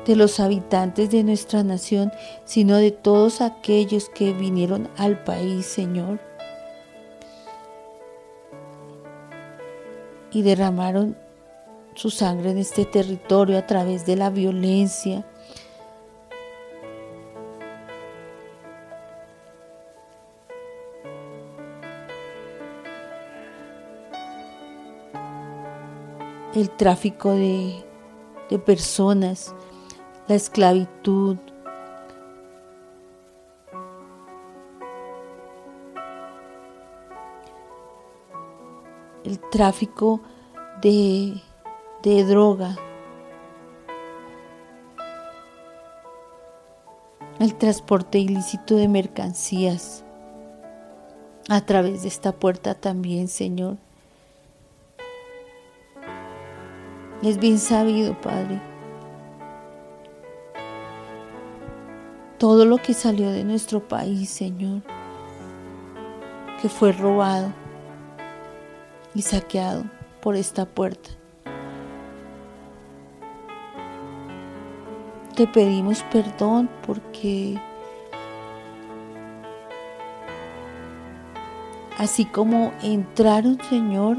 [0.08, 2.12] de los habitantes de nuestra nación,
[2.46, 6.20] sino de todos aquellos que vinieron al país, Señor,
[10.32, 11.18] y derramaron
[11.94, 15.26] su sangre en este territorio a través de la violencia,
[26.56, 27.84] el tráfico de,
[28.66, 29.54] personas,
[30.28, 31.38] la esclavitud,
[39.24, 40.22] el tráfico
[40.82, 41.42] de,
[42.04, 42.76] de droga,
[47.40, 50.04] el transporte ilícito de mercancías
[51.50, 53.78] a través de esta puerta también, Señor.
[57.24, 58.77] Es bien sabido, Padre.
[62.38, 64.84] Todo lo que salió de nuestro país, Señor,
[66.62, 67.52] que fue robado
[69.16, 69.86] y saqueado
[70.22, 71.10] por esta puerta.
[75.36, 77.60] Te pedimos perdón porque
[81.98, 84.18] así como entraron, Señor,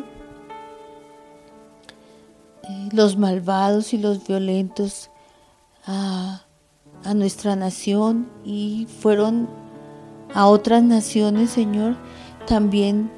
[2.93, 5.11] los malvados y los violentos
[5.87, 6.43] a,
[7.15, 9.49] nuestra nación y fueron
[10.35, 11.97] a otras naciones, Señor,
[12.47, 13.11] también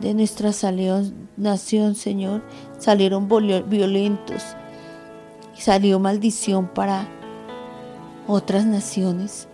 [0.00, 0.50] de nuestra
[1.36, 2.42] nación, Señor,
[2.78, 4.42] salieron violentos
[5.56, 7.06] y salió maldición para
[8.26, 9.48] otras naciones.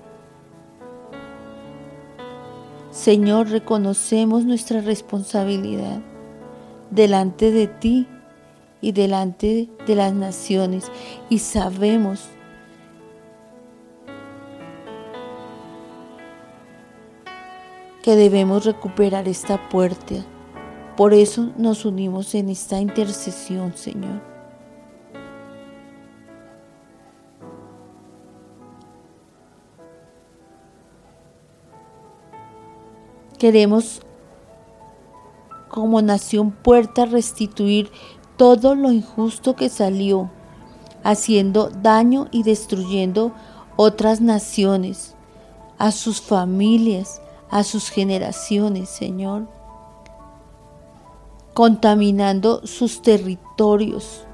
[2.90, 6.00] Señor, reconocemos nuestra responsabilidad
[6.90, 8.06] delante de ti
[8.80, 10.90] y delante de las naciones.
[11.28, 12.28] Y sabemos
[18.10, 20.16] que debemos recuperar esta puerta.
[20.96, 24.20] Por eso nos unimos en esta intercesión, Señor.
[33.38, 34.02] Queremos
[35.68, 37.92] como nación puerta restituir
[38.36, 40.32] todo lo injusto que salió,
[41.04, 43.30] haciendo daño y destruyendo
[43.76, 45.14] otras naciones,
[45.78, 49.48] a sus familias, a sus generaciones, Señor,
[51.54, 54.26] contaminando sus territorios.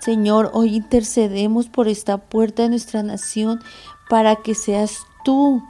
[0.00, 3.60] Señor, hoy intercedemos por esta puerta de nuestra nación
[4.08, 5.62] para que seas tú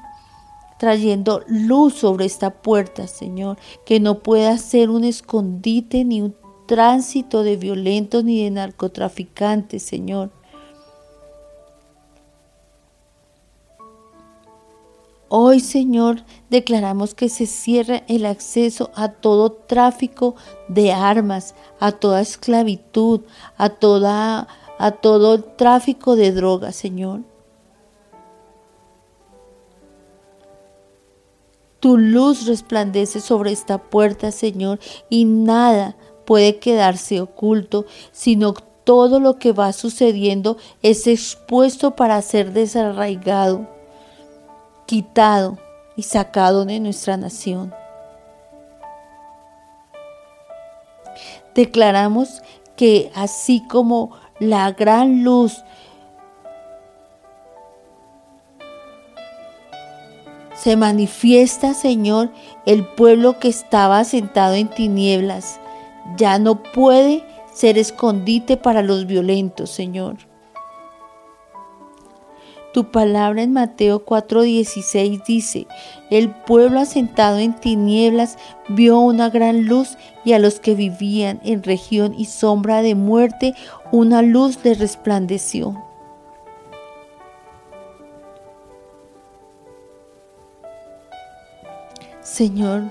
[0.79, 6.37] trayendo luz sobre esta puerta, Señor, que no pueda ser un escondite ni un
[6.69, 10.31] tránsito de violentos ni de narcotraficantes, Señor.
[15.31, 20.37] Hoy, Señor, declaramos que se cierra el acceso a todo tráfico
[20.69, 23.23] de armas, a toda esclavitud,
[23.57, 24.47] a, toda,
[24.79, 27.23] a todo tráfico de drogas, Señor.
[31.81, 35.95] Tu luz resplandece sobre esta puerta, Señor, y nada,
[36.29, 43.67] puede quedarse oculto, sino todo lo que va sucediendo es expuesto para ser desarraigado,
[44.85, 45.57] quitado
[45.97, 47.73] y sacado de nuestra nación.
[51.55, 52.43] Declaramos
[52.77, 55.65] que así como la gran luz
[60.55, 62.31] se manifiesta, Señor,
[62.67, 65.59] el pueblo que estaba sentado en tinieblas
[66.17, 70.17] ya no puede ser escondite para los violentos, Señor.
[72.73, 75.67] Tu palabra en Mateo 4:16 dice,
[76.11, 78.37] el pueblo asentado en tinieblas
[78.69, 83.55] vio una gran luz y a los que vivían en región y sombra de muerte
[83.91, 85.83] una luz les resplandeció.
[92.21, 92.85] Señor,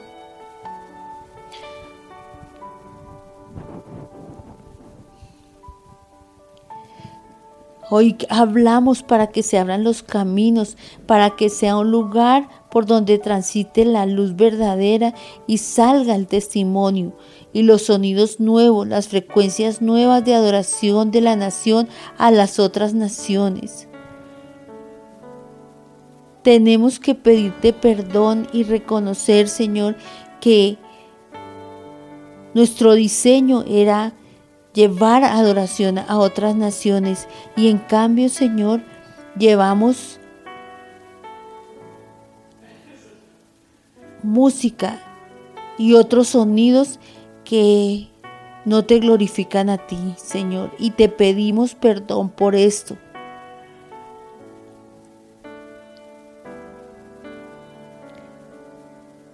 [7.89, 10.75] Hoy hablamos para que se abran los caminos,
[11.05, 15.13] para que sea un lugar por donde transite la luz verdadera
[15.47, 17.13] y salga el testimonio
[17.53, 22.93] y los sonidos nuevos, las frecuencias nuevas de adoración de la nación a las otras
[22.93, 23.87] naciones.
[26.43, 29.95] Tenemos que pedirte perdón y reconocer, Señor,
[30.41, 30.77] que
[32.53, 34.13] nuestro diseño era
[34.77, 38.81] llevar adoración a otras naciones y en cambio, Señor,
[39.35, 40.19] llevamos
[44.21, 44.99] música
[45.79, 46.99] y otros sonidos
[47.43, 48.07] que
[48.65, 52.97] no te glorifican a ti, Señor, y te pedimos perdón por esto.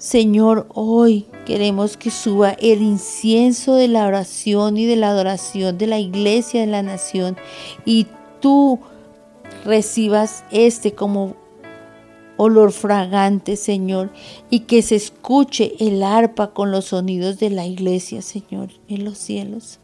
[0.04, 5.88] Señor, hoy queremos que suba el incienso de la oración y de la adoración de
[5.88, 7.38] la iglesia de la nación
[7.86, 8.08] y
[8.41, 8.82] tú
[9.64, 11.38] recibas este como
[12.36, 14.12] olor fragante, Señor,
[14.49, 19.18] y que se escuche el arpa con los sonidos de la iglesia, Señor, en los
[19.18, 19.80] cielos.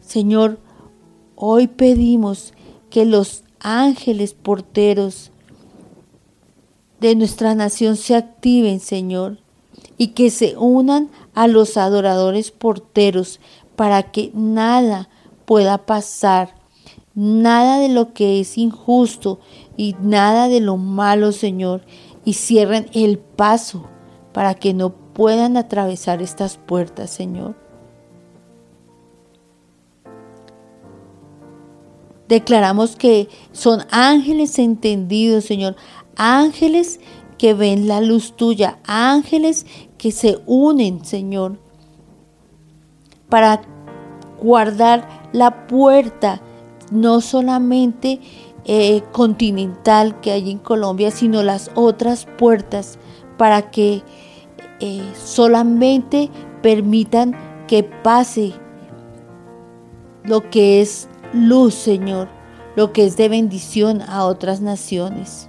[0.00, 0.58] Señor,
[1.34, 2.54] hoy pedimos
[2.88, 5.32] que los ángeles porteros
[7.08, 9.38] de nuestra nación se activen, Señor,
[9.98, 13.40] y que se unan a los adoradores porteros
[13.76, 15.08] para que nada
[15.44, 16.54] pueda pasar,
[17.14, 19.40] nada de lo que es injusto
[19.76, 21.82] y nada de lo malo, Señor,
[22.24, 23.86] y cierren el paso
[24.32, 27.65] para que no puedan atravesar estas puertas, Señor.
[32.28, 35.76] Declaramos que son ángeles entendidos, Señor,
[36.16, 37.00] ángeles
[37.38, 39.66] que ven la luz tuya, ángeles
[39.98, 41.58] que se unen, Señor,
[43.28, 43.62] para
[44.40, 46.40] guardar la puerta,
[46.90, 48.20] no solamente
[48.64, 52.98] eh, continental que hay en Colombia, sino las otras puertas,
[53.36, 54.02] para que
[54.80, 56.30] eh, solamente
[56.62, 57.36] permitan
[57.68, 58.52] que pase
[60.24, 62.28] lo que es luz, Señor,
[62.74, 65.48] lo que es de bendición a otras naciones.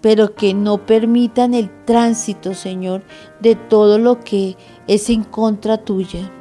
[0.00, 3.02] Pero que no permitan el tránsito, Señor,
[3.40, 6.32] de todo lo que es en contra tuya.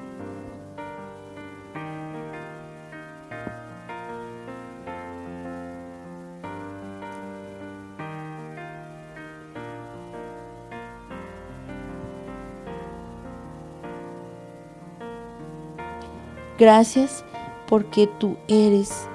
[16.60, 17.24] Gracias
[17.68, 19.08] porque tú eres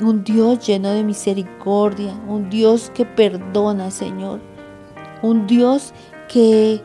[0.00, 4.40] un Dios lleno de misericordia, un Dios que perdona, Señor,
[5.22, 5.92] un Dios
[6.28, 6.80] que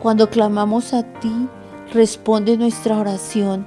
[0.00, 1.48] cuando clamamos a ti
[1.92, 3.66] responde nuestra oración.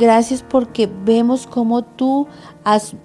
[0.00, 2.26] Gracias porque vemos cómo tú
[2.64, 2.96] has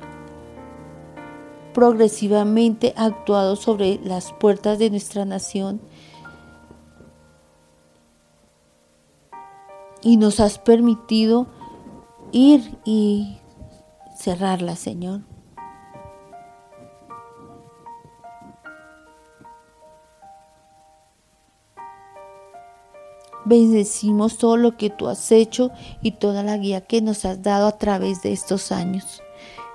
[1.76, 5.82] progresivamente actuado sobre las puertas de nuestra nación
[10.02, 11.48] y nos has permitido
[12.32, 13.40] ir y
[14.18, 15.20] cerrarla, Señor.
[23.44, 25.72] Bendecimos todo lo que tú has hecho
[26.02, 29.22] y toda la guía que nos has dado a través de estos años.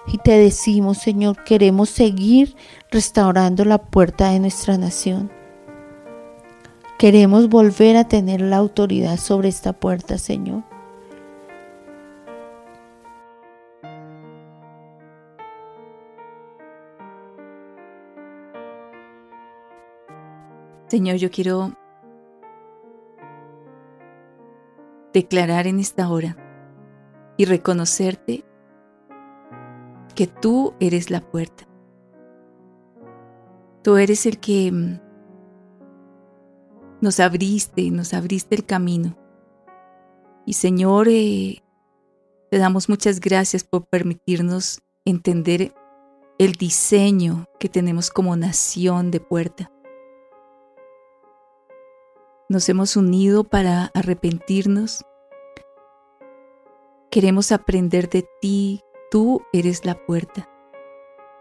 [0.06, 2.56] Y te decimos, Señor, queremos seguir
[2.90, 5.30] restaurando la puerta de nuestra nación.
[6.98, 10.62] Queremos volver a tener la autoridad sobre esta puerta, Señor.
[20.88, 21.72] Señor, yo quiero
[25.12, 26.36] declarar en esta hora
[27.36, 28.44] y reconocerte
[30.20, 31.66] que tú eres la puerta.
[33.82, 35.00] Tú eres el que mm,
[37.00, 39.16] nos abriste, nos abriste el camino.
[40.44, 41.62] Y Señor, eh,
[42.50, 45.72] te damos muchas gracias por permitirnos entender
[46.38, 49.72] el diseño que tenemos como nación de puerta.
[52.50, 55.02] Nos hemos unido para arrepentirnos.
[57.10, 60.48] Queremos aprender de ti, Tú eres la puerta.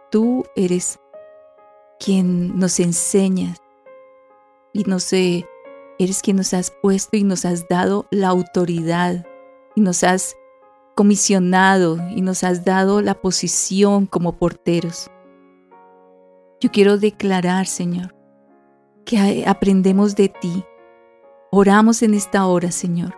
[0.10, 1.00] Tú eres
[2.00, 3.60] quien nos enseñas
[4.74, 5.46] y no sé,
[6.00, 9.24] eres quien nos has puesto y nos has dado la autoridad
[9.76, 10.36] y nos has
[10.96, 15.12] comisionado y nos has dado la posición como porteros.
[16.60, 18.16] Yo quiero declarar, Señor,
[19.06, 20.66] que aprendemos de ti.
[21.52, 23.16] Oramos en esta hora, Señor.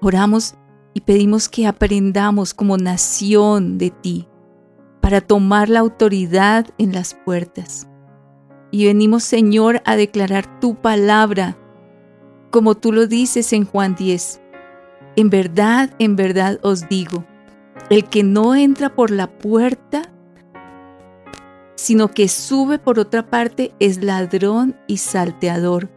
[0.00, 0.54] Oramos
[0.94, 4.28] y pedimos que aprendamos como nación de ti
[5.00, 7.88] para tomar la autoridad en las puertas.
[8.70, 11.58] Y venimos, Señor, a declarar tu palabra,
[12.50, 14.40] como tú lo dices en Juan 10.
[15.16, 17.24] En verdad, en verdad os digo,
[17.90, 20.10] el que no entra por la puerta,
[21.74, 25.90] sino que sube por otra parte, es ladrón y salteador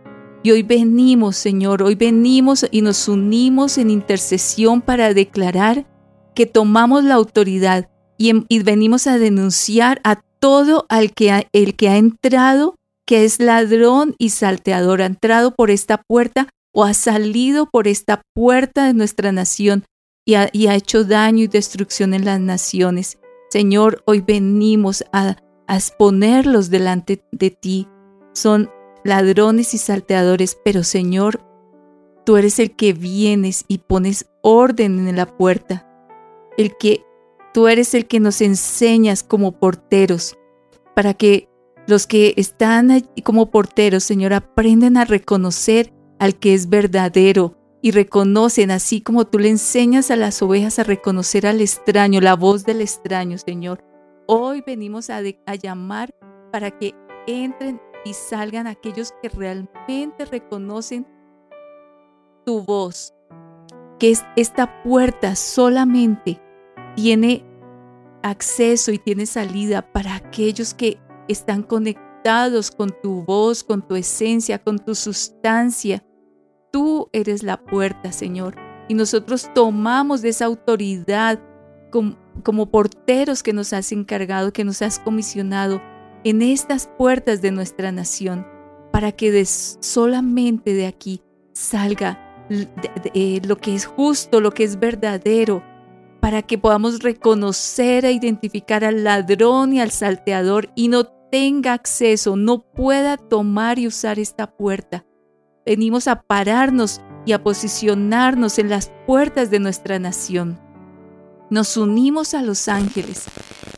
[0.45, 5.87] y hoy venimos, Señor, hoy venimos y nos unimos en intercesión para declarar
[6.35, 7.89] que tomamos la autoridad
[8.19, 8.31] y,
[8.61, 12.75] venimos a denunciar a todo al que el que ha entrado,
[13.07, 18.21] que es ladrón y salteador, ha entrado por esta puerta o ha salido por esta
[18.35, 19.83] puerta de nuestra nación
[20.27, 23.17] y ha, y ha hecho daño y destrucción en las naciones.
[23.49, 27.87] Señor, hoy venimos a, a exponerlos delante de ti.
[28.33, 28.69] Son
[29.05, 31.39] ladrones y salteadores, pero Señor,
[32.25, 35.87] tú eres el que vienes y pones orden en la puerta,
[36.57, 37.05] el que
[37.53, 40.35] tú eres el que nos enseñas como porteros,
[40.95, 41.47] para que
[41.87, 48.71] los que están como porteros, Señor, aprenden a reconocer al que es verdadero y reconocen,
[48.71, 52.81] así como tú le enseñas a las ovejas a reconocer al extraño, la voz del
[52.81, 53.83] extraño, Señor.
[54.25, 56.11] Hoy venimos a llamar
[56.51, 56.95] para que
[57.27, 61.05] entren y salgan aquellos que realmente reconocen
[62.45, 63.13] tu voz,
[63.99, 66.39] que esta puerta solamente
[66.95, 67.43] tiene
[68.21, 74.59] acceso y tiene salida para aquellos que están conectados con tu voz, con tu esencia,
[74.59, 76.03] con tu sustancia.
[76.71, 78.55] Tú eres la puerta, Señor,
[78.87, 81.41] y nosotros tomamos de esa autoridad
[81.91, 85.81] como, como porteros que nos has encargado, que nos has comisionado
[86.25, 88.47] en estas puertas de nuestra nación,
[88.91, 91.21] para que de solamente de aquí
[91.53, 92.19] salga
[93.13, 95.63] eh, lo que es justo, lo que es verdadero,
[96.19, 102.35] para que podamos reconocer e identificar al ladrón y al salteador y no tenga acceso,
[102.35, 105.05] no pueda tomar y usar esta puerta,
[105.63, 110.64] venimos a pararnos y a posicionarnos en las puertas de nuestra nación.
[111.49, 113.25] Nos unimos a los ángeles,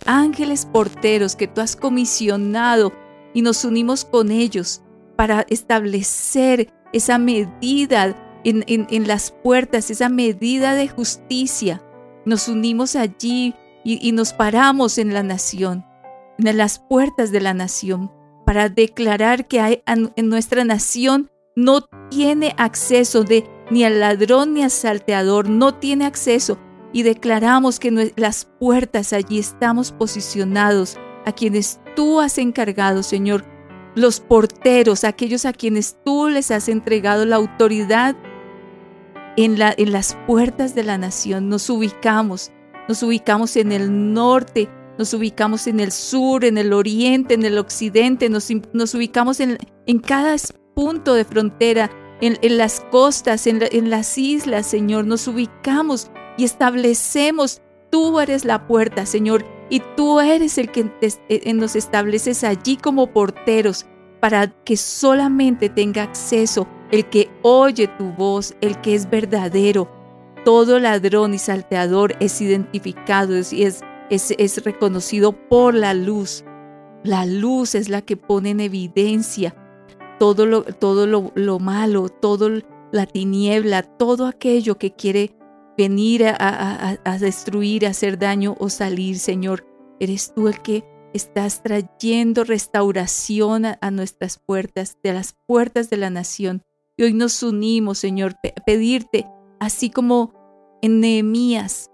[0.06, 2.94] ángeles porteros que tú has comisionado
[3.34, 4.82] y nos unimos con ellos
[5.16, 11.82] para establecer esa medida en, las puertas, esa medida de justicia.
[12.26, 13.54] Nos unimos allí
[13.84, 15.86] y, nos paramos en la nación,
[16.38, 18.12] en las puertas de la nación,
[18.46, 24.64] para declarar que hay, en nuestra nación no tiene acceso de ni al ladrón ni
[24.64, 26.60] al salteador, no tiene acceso.
[26.98, 33.46] Y declaramos que las puertas allí estamos posicionados a quienes tú has encargado, Señor,
[33.94, 38.16] los porteros, aquellos a quienes tú les has entregado la autoridad
[39.36, 41.50] en, la, en las puertas de la nación.
[41.50, 42.52] Nos ubicamos,
[42.90, 44.68] nos ubicamos en el norte,
[44.98, 49.60] nos ubicamos en el sur, en el oriente, en el occidente, nos, nos ubicamos en,
[49.86, 50.36] en cada
[50.74, 51.92] punto de frontera,
[52.22, 55.06] en, las costas, en, en las islas, Señor.
[55.06, 61.54] Nos ubicamos y establecemos, tú eres la puerta, Señor, y tú eres el que eh,
[61.54, 63.86] nos estableces allí como porteros
[64.20, 69.92] para que solamente tenga acceso el que oye tu voz, el que es verdadero.
[70.46, 76.46] Todo ladrón y salteador es identificado y es, es, reconocido por la luz.
[77.04, 79.56] La luz es la que pone en evidencia
[80.20, 82.50] todo lo, todo lo, malo, todo
[82.92, 85.37] la tiniebla, todo aquello que quiere
[85.78, 89.66] venir a, destruir, a hacer daño o salir, Señor.
[90.00, 96.10] Eres tú el que estás trayendo restauración a, nuestras puertas, de las puertas de la
[96.10, 96.64] nación.
[96.98, 99.28] Y hoy nos unimos, Señor, a pedirte,
[99.60, 100.34] así como
[100.82, 101.92] en Nehemías,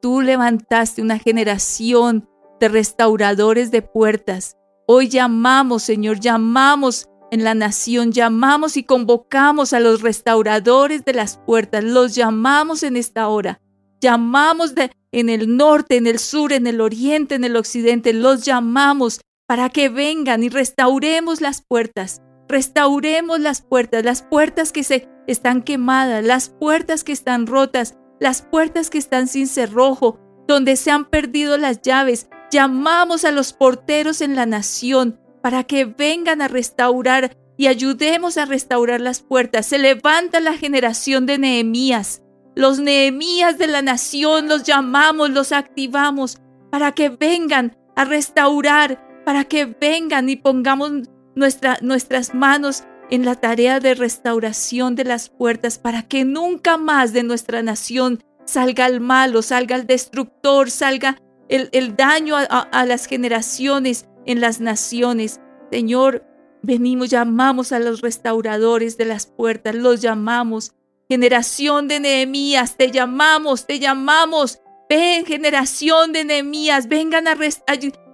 [0.00, 2.28] tú levantaste una generación
[2.60, 4.56] de restauradores de puertas.
[4.86, 11.36] Hoy llamamos, Señor, llamamos en la nación llamamos y convocamos a los restauradores de las
[11.36, 13.60] puertas, los llamamos en esta hora.
[14.00, 18.42] Llamamos de, en el norte, en el sur, en el oriente, en el occidente, los
[18.46, 22.22] llamamos para que vengan y restauremos las puertas.
[22.48, 28.40] Restauremos las puertas, las puertas que se están quemadas, las puertas que están rotas, las
[28.40, 30.18] puertas que están sin cerrojo,
[30.48, 32.30] donde se han perdido las llaves.
[32.50, 38.44] Llamamos a los porteros en la nación para que vengan a restaurar y ayudemos a
[38.44, 39.66] restaurar las puertas.
[39.66, 42.22] Se levanta la generación de Nehemías.
[42.54, 46.38] Los Nehemías de la nación los llamamos, los activamos
[46.70, 50.92] para que vengan a restaurar, para que vengan y pongamos
[51.34, 57.22] nuestras manos en la tarea de restauración de las puertas para que nunca más de
[57.22, 61.18] nuestra nación salga el malo, salga el destructor, salga
[61.48, 65.40] el, daño a las generaciones en las naciones.
[65.70, 66.24] Señor,
[66.62, 70.72] venimos, llamamos a los restauradores de las puertas, los llamamos.
[71.08, 74.60] Generación de Nehemías, te llamamos, te llamamos.
[74.88, 77.36] Ven, generación de Nehemías, vengan a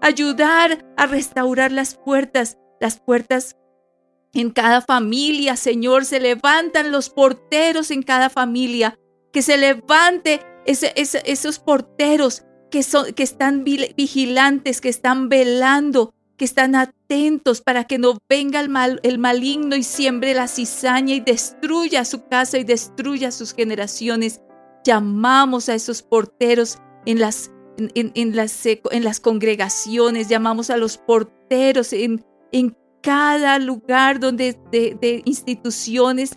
[0.01, 3.57] ayudar a restaurar las puertas, las puertas
[4.35, 8.99] en cada familia, Señor, se levantan los porteros en cada familia,
[9.31, 12.43] que se levante esos porteros
[12.73, 12.83] que,
[13.15, 18.99] que están vigilantes, que están velando, que están atentos para que no venga el, mal,
[19.03, 24.41] el maligno y siembre la cizaña y destruya su casa y destruya sus generaciones.
[24.85, 31.93] Llamamos a esos porteros en las, en, las, en las congregaciones, llamamos a los porteros
[31.93, 36.33] en, en cada lugar donde de, de instituciones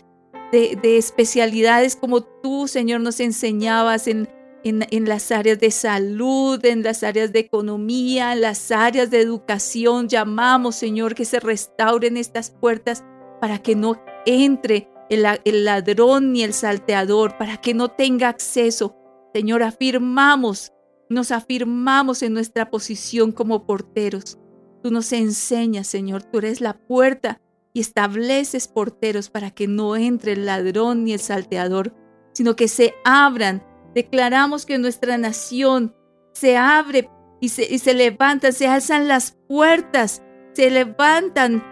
[0.52, 4.28] de, de, especialidades como tú, Señor, nos enseñabas en
[4.66, 10.10] en, las áreas de salud, en las áreas de economía, en las áreas de educación.
[10.10, 13.04] Llamamos, Señor, que se restauren estas puertas
[13.40, 18.96] para que no entre el, el ladrón ni el salteador, para que no tenga acceso.
[19.36, 20.74] Señor, afirmamos,
[21.10, 24.40] nos afirmamos en nuestra posición como porteros.
[24.82, 27.40] Tú nos enseñas, Señor, tú eres la puerta
[27.72, 31.94] y estableces porteros para que no entre el ladrón ni el salteador,
[32.34, 33.64] sino que se abran
[33.96, 35.96] Declaramos que nuestra nación
[36.34, 40.22] se abre y se, y se levantan, se alzan las puertas,
[40.54, 41.64] se levantan,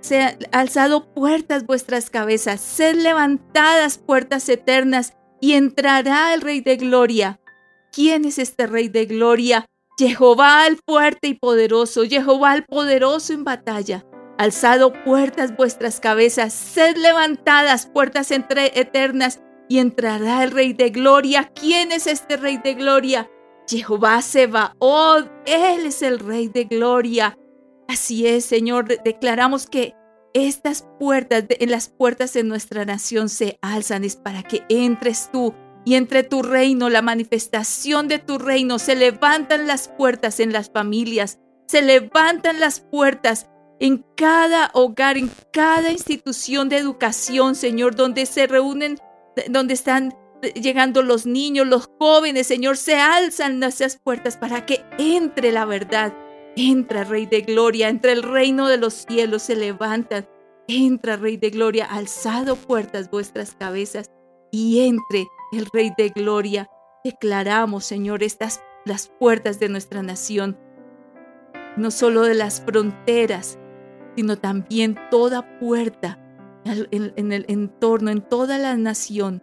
[0.00, 6.76] se han alzado puertas vuestras cabezas, sed levantadas puertas eternas y entrará el Rey de
[6.76, 7.40] Gloria.
[7.92, 9.66] ¿Quién es este Rey de Gloria?
[9.98, 14.04] Jehová el fuerte y poderoso, Jehová el poderoso en batalla.
[14.38, 21.50] Alzado puertas vuestras cabezas, sed levantadas puertas entre eternas y entrará el Rey de Gloria.
[21.54, 23.30] ¿Quién es este Rey de Gloria?
[23.66, 24.20] Jehová
[24.78, 27.38] oh, Él es el Rey de Gloria.
[27.88, 29.94] Así es, Señor, declaramos que
[30.32, 35.54] estas puertas, en las puertas de nuestra nación se alzan, es para que entres tú
[35.84, 40.70] y entre tu reino, la manifestación de tu reino, se levantan las puertas en las
[40.70, 43.48] familias, se levantan las puertas
[43.80, 48.98] en cada hogar, en cada institución de educación, Señor, donde se reúnen,
[49.48, 50.14] donde están
[50.54, 56.14] llegando los niños, los jóvenes, Señor, se alzan esas puertas para que entre la verdad.
[56.56, 60.28] Entra, Rey de Gloria, entre el reino de los cielos se levantan.
[60.68, 64.10] Entra, Rey de Gloria, alzado puertas vuestras cabezas
[64.52, 66.68] y entre el Rey de Gloria.
[67.02, 70.58] Declaramos, Señor, estas las puertas de nuestra nación,
[71.76, 73.58] no solo de las fronteras,
[74.16, 76.23] sino también toda puerta
[76.64, 79.42] en, el entorno, en toda la nación.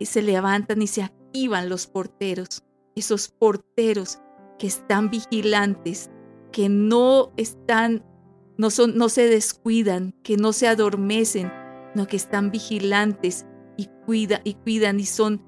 [0.00, 2.64] Se levantan y se activan los porteros,
[2.96, 4.18] esos porteros
[4.58, 6.10] que están vigilantes,
[6.52, 8.04] que no están,
[8.56, 11.52] no, son, no se descuidan, que no se adormecen,
[11.94, 13.46] no que están vigilantes
[13.76, 15.42] y, cuida, y cuidan y son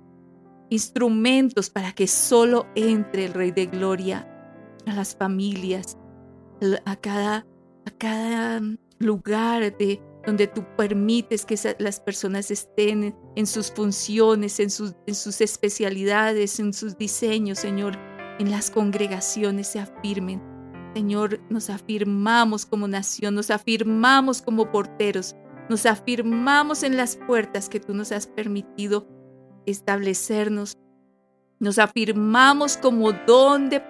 [0.70, 4.28] instrumentos para que solo entre el Rey de Gloria
[4.86, 5.96] a las familias,
[6.84, 7.46] a cada,
[7.84, 8.60] a cada
[8.98, 16.58] lugar de, donde tú permites que las personas estén en sus funciones, en sus, especialidades,
[16.58, 17.96] en sus diseños, Señor,
[18.40, 20.42] en las congregaciones se afirmen.
[20.94, 25.36] Señor, nos afirmamos como nación, nos afirmamos como porteros,
[25.70, 29.06] nos afirmamos en las puertas que tú nos has permitido
[29.64, 30.76] establecernos.
[31.60, 33.80] Nos afirmamos como don de,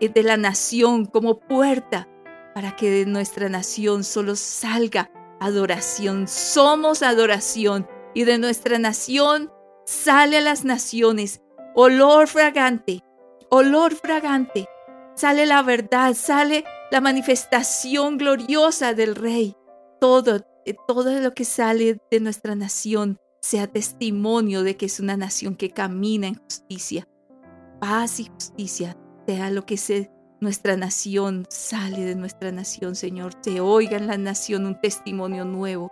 [0.00, 2.08] de la nación, como puerta,
[2.54, 5.10] para que de nuestra nación solo salga
[5.44, 6.28] adoración.
[6.28, 9.52] Somos adoración y de nuestra nación
[9.84, 11.40] sale a las naciones
[11.74, 13.00] olor fragante,
[13.50, 14.66] olor fragante.
[15.14, 19.56] Sale la verdad, sale la manifestación gloriosa del Rey.
[20.00, 20.40] Todo
[20.86, 25.70] todo lo que sale de nuestra nación sea testimonio de que es una nación que
[25.70, 27.06] camina en justicia.
[27.80, 30.10] Paz y justicia sea lo que se,
[30.40, 33.32] nuestra nación sale de nuestra nación, Señor.
[33.40, 35.90] Se oiga en la nación un testimonio nuevo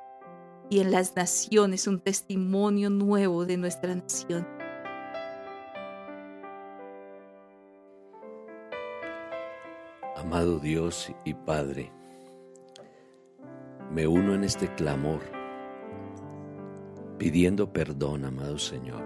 [0.70, 4.47] y en las naciones un testimonio nuevo de nuestra nación.
[10.16, 11.93] Amado Dios y Padre,
[13.90, 15.20] me uno en este clamor,
[17.18, 19.03] pidiendo perdón, amado Señor.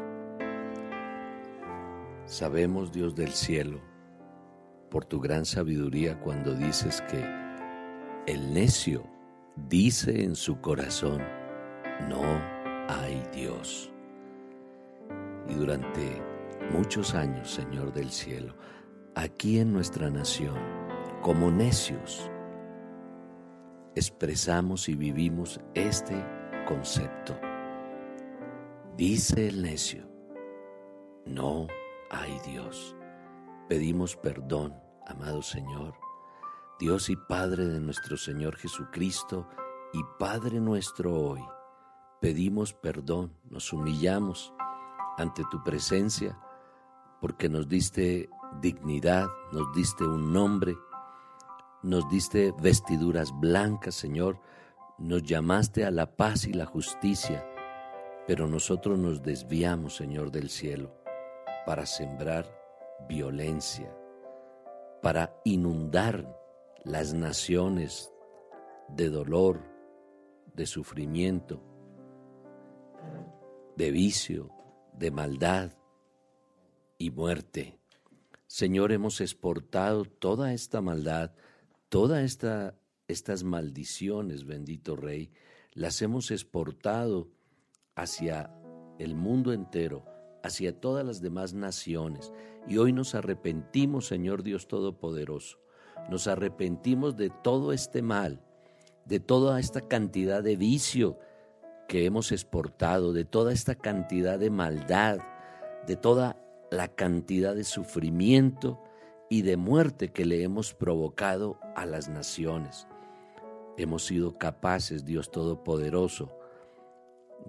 [2.26, 3.80] Sabemos, Dios del cielo,
[4.96, 7.22] por tu gran sabiduría cuando dices que
[8.26, 9.06] el necio
[9.68, 11.20] dice en su corazón,
[12.08, 12.22] no
[12.88, 13.92] hay Dios.
[15.50, 16.22] Y durante
[16.72, 18.54] muchos años, Señor del cielo,
[19.14, 20.56] aquí en nuestra nación,
[21.20, 22.30] como necios,
[23.96, 26.24] expresamos y vivimos este
[26.66, 27.38] concepto.
[28.96, 30.08] Dice el necio,
[31.26, 31.66] no
[32.10, 32.96] hay Dios.
[33.68, 35.94] Pedimos perdón, amado Señor,
[36.78, 39.48] Dios y Padre de nuestro Señor Jesucristo
[39.92, 41.42] y Padre nuestro hoy.
[42.20, 44.52] Pedimos perdón, nos humillamos
[45.16, 46.38] ante tu presencia
[47.20, 48.28] porque nos diste
[48.60, 50.76] dignidad, nos diste un nombre,
[51.82, 54.40] nos diste vestiduras blancas, Señor,
[54.98, 57.46] nos llamaste a la paz y la justicia,
[58.26, 60.94] pero nosotros nos desviamos, Señor del cielo,
[61.64, 62.46] para sembrar
[63.08, 63.94] violencia,
[65.02, 66.36] para inundar
[66.84, 68.12] las naciones
[68.88, 69.62] de dolor,
[70.54, 71.62] de sufrimiento,
[73.76, 74.50] de vicio,
[74.92, 75.72] de maldad
[76.98, 77.78] y muerte.
[78.46, 81.32] Señor, hemos exportado toda esta maldad
[81.88, 85.30] Todas esta, estas maldiciones, bendito Rey,
[85.72, 87.30] las hemos exportado
[87.94, 88.52] hacia
[88.98, 90.04] el mundo entero,
[90.46, 92.32] hacia todas las demás naciones.
[92.66, 95.58] Y hoy nos arrepentimos, Señor Dios Todopoderoso.
[96.10, 98.40] Nos arrepentimos de todo este mal,
[99.04, 101.18] de toda esta cantidad de vicio
[101.88, 105.18] que hemos exportado, de toda esta cantidad de maldad,
[105.86, 106.36] de toda
[106.70, 108.80] la cantidad de sufrimiento
[109.30, 112.88] y de muerte que le hemos provocado a las naciones.
[113.76, 116.35] Hemos sido capaces, Dios Todopoderoso,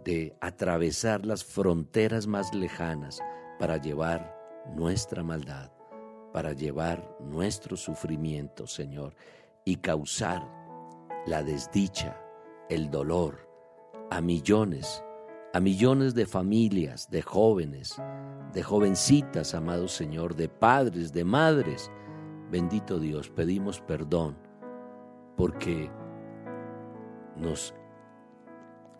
[0.04, 3.20] de atravesar las fronteras más lejanas
[3.60, 4.36] para llevar
[4.76, 5.72] nuestra maldad,
[6.34, 9.16] para llevar nuestro sufrimiento, Señor,
[9.66, 10.48] y causar
[11.26, 12.20] la desdicha,
[12.70, 13.48] el dolor
[14.10, 15.04] a millones
[15.58, 18.00] a millones de familias, de jóvenes,
[18.54, 21.91] de jovencitas, amado Señor, de padres, de madres.
[22.52, 24.38] Bendito Dios, pedimos perdón
[25.36, 25.89] porque
[27.36, 27.74] nos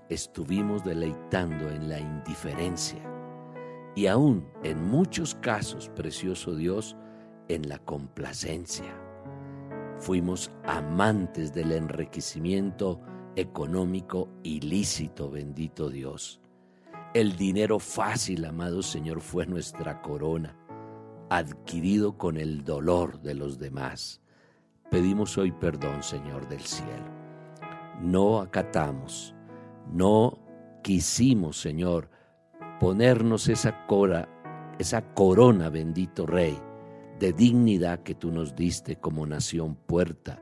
[0.10, 3.01] estuvimos deleitando en la indiferencia
[3.95, 6.95] y aún en muchos casos, precioso Dios,
[7.47, 8.95] en la complacencia.
[9.97, 13.01] Fuimos amantes del enriquecimiento
[13.36, 16.39] económico ilícito, bendito Dios.
[17.14, 20.55] El dinero fácil, amado Señor, fue nuestra corona,
[21.30, 24.22] adquirido con el dolor de los demás.
[24.91, 27.18] Pedimos hoy perdón, Señor del cielo.
[27.99, 29.34] No acatamos,
[29.92, 30.40] no
[30.84, 32.10] quisimos, Señor,
[32.80, 34.30] ponernos esa cora,
[34.80, 36.58] esa corona, bendito Rey,
[37.20, 40.40] de dignidad que tú nos diste como nación puerta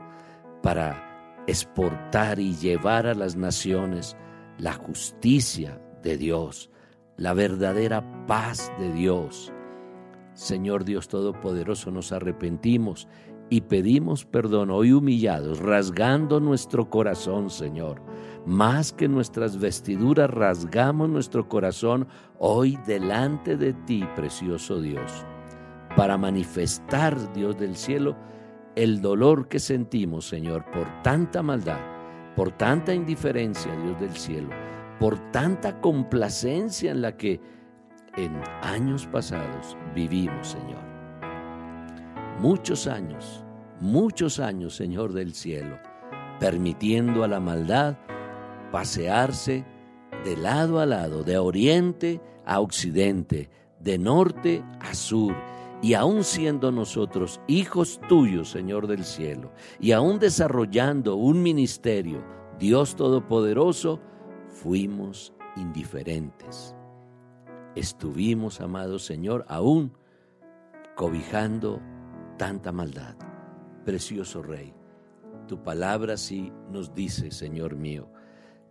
[0.62, 4.18] para exportar y llevar a las naciones
[4.58, 6.70] la justicia de Dios,
[7.18, 9.52] la verdadera paz de Dios.
[10.34, 13.08] Señor Dios Todopoderoso, nos arrepentimos
[13.50, 18.02] y pedimos perdón hoy humillados, rasgando nuestro corazón, Señor.
[18.46, 22.08] Más que nuestras vestiduras, rasgamos nuestro corazón
[22.40, 25.26] hoy delante de ti, precioso Dios,
[25.96, 28.16] para manifestar, Dios del cielo,
[28.76, 31.80] el dolor que sentimos, Señor, por tanta maldad,
[32.36, 34.50] por tanta indiferencia, Dios del cielo,
[35.00, 37.40] por tanta complacencia en la que
[38.18, 38.32] en
[38.62, 40.95] años pasados vivimos, Señor.
[42.40, 43.46] Muchos años,
[43.80, 45.80] muchos años, Señor del cielo,
[46.40, 47.98] permitiendo a la maldad
[48.72, 49.66] pasearse
[50.26, 55.34] de lado a lado, de oriente a occidente, de norte a sur,
[55.82, 62.22] y aún siendo nosotros hijos tuyos, Señor del cielo, y aún desarrollando un ministerio,
[62.60, 64.02] Dios Todopoderoso,
[64.50, 66.76] fuimos indiferentes.
[67.76, 69.94] Estuvimos, amado Señor, aún
[70.96, 71.82] cobijando
[72.38, 73.16] tanta maldad.
[73.86, 74.74] Precioso Rey,
[75.48, 78.10] tu palabra sí nos dice, Señor mío,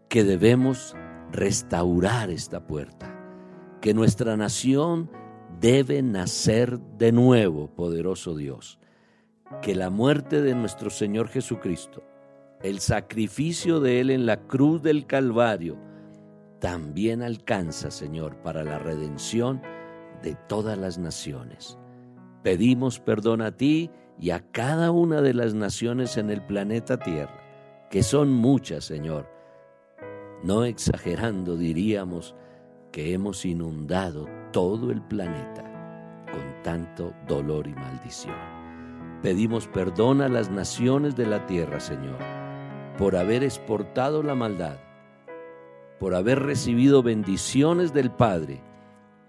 [0.09, 0.97] que debemos
[1.31, 3.15] restaurar esta puerta,
[3.81, 5.11] que nuestra nación
[5.61, 8.79] debe nacer de nuevo, poderoso Dios,
[9.63, 12.03] que la muerte de nuestro Señor Jesucristo,
[12.63, 15.79] el sacrificio de Él en la cruz del Calvario,
[16.61, 19.61] también alcanza, Señor, para la redención
[20.23, 21.79] de todas las naciones.
[22.45, 23.91] Pedimos perdón a ti
[24.21, 27.41] y a cada una de las naciones en el planeta Tierra,
[27.91, 29.27] que son muchas, Señor.
[30.43, 32.37] No exagerando, diríamos
[32.93, 35.65] que hemos inundado todo el planeta
[36.31, 38.37] con tanto dolor y maldición.
[39.23, 42.19] Pedimos perdón a las naciones de la tierra, Señor,
[42.99, 44.77] por haber exportado la maldad,
[45.99, 48.63] por haber recibido bendiciones del Padre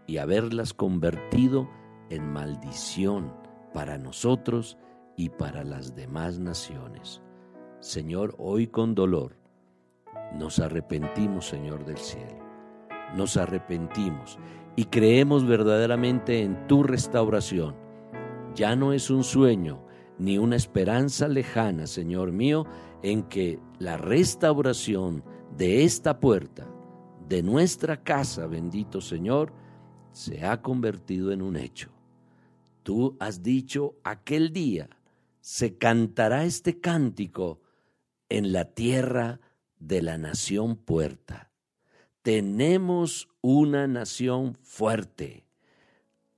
[0.05, 1.84] y haberlas convertido en
[2.21, 3.33] maldición
[3.73, 4.77] para nosotros
[5.17, 7.21] y para las demás naciones.
[7.79, 9.37] Señor, hoy con dolor
[10.33, 12.43] nos arrepentimos, Señor del cielo.
[13.15, 14.37] Nos arrepentimos
[14.75, 17.75] y creemos verdaderamente en tu restauración.
[18.55, 19.85] Ya no es un sueño
[20.17, 22.65] ni una esperanza lejana, Señor mío,
[23.03, 25.23] en que la restauración
[25.57, 26.67] de esta puerta,
[27.27, 29.53] de nuestra casa, bendito Señor,
[30.11, 31.94] se ha convertido en un hecho.
[32.85, 34.89] Tú has dicho, aquel día
[35.41, 37.59] se cantará este cántico
[38.29, 39.39] en la tierra
[39.79, 41.49] de la nación puerta.
[42.21, 45.47] Tenemos una nación fuerte.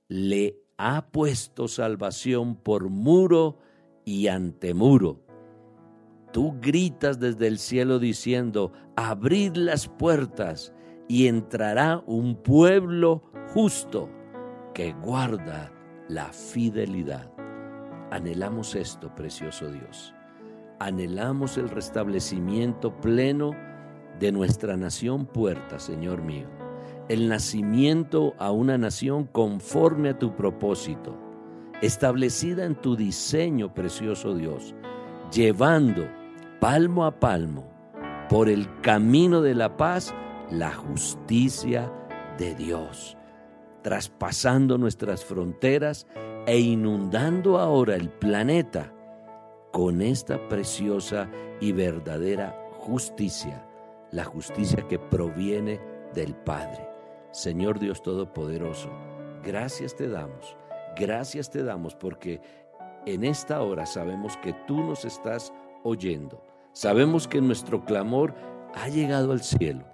[0.08, 3.58] Le ha puesto salvación por muro
[4.06, 5.20] y ante muro.
[6.32, 10.72] Tú gritas desde el cielo diciendo, abrid las puertas
[11.08, 13.22] y entrará un pueblo
[13.52, 14.08] justo
[14.72, 15.74] que guarda
[16.08, 17.30] la fidelidad.
[18.10, 20.14] Anhelamos esto, precioso Dios.
[20.80, 23.50] Anhelamos el restablecimiento pleno
[24.18, 26.48] de nuestra nación puerta, Señor mío.
[27.08, 31.16] El nacimiento a una nación conforme a tu propósito,
[31.82, 34.74] establecida en tu diseño, precioso Dios,
[35.32, 36.08] llevando
[36.60, 37.70] palmo a palmo
[38.28, 40.14] por el camino de la paz
[40.50, 41.92] la justicia
[42.38, 43.17] de Dios
[43.82, 46.06] traspasando nuestras fronteras
[46.46, 48.92] e inundando ahora el planeta
[49.72, 51.28] con esta preciosa
[51.60, 53.64] y verdadera justicia,
[54.10, 55.80] la justicia que proviene
[56.14, 56.88] del Padre.
[57.32, 58.90] Señor Dios Todopoderoso,
[59.44, 60.56] gracias te damos,
[60.96, 62.40] gracias te damos porque
[63.04, 65.52] en esta hora sabemos que tú nos estás
[65.84, 68.34] oyendo, sabemos que nuestro clamor
[68.74, 69.84] ha llegado al cielo,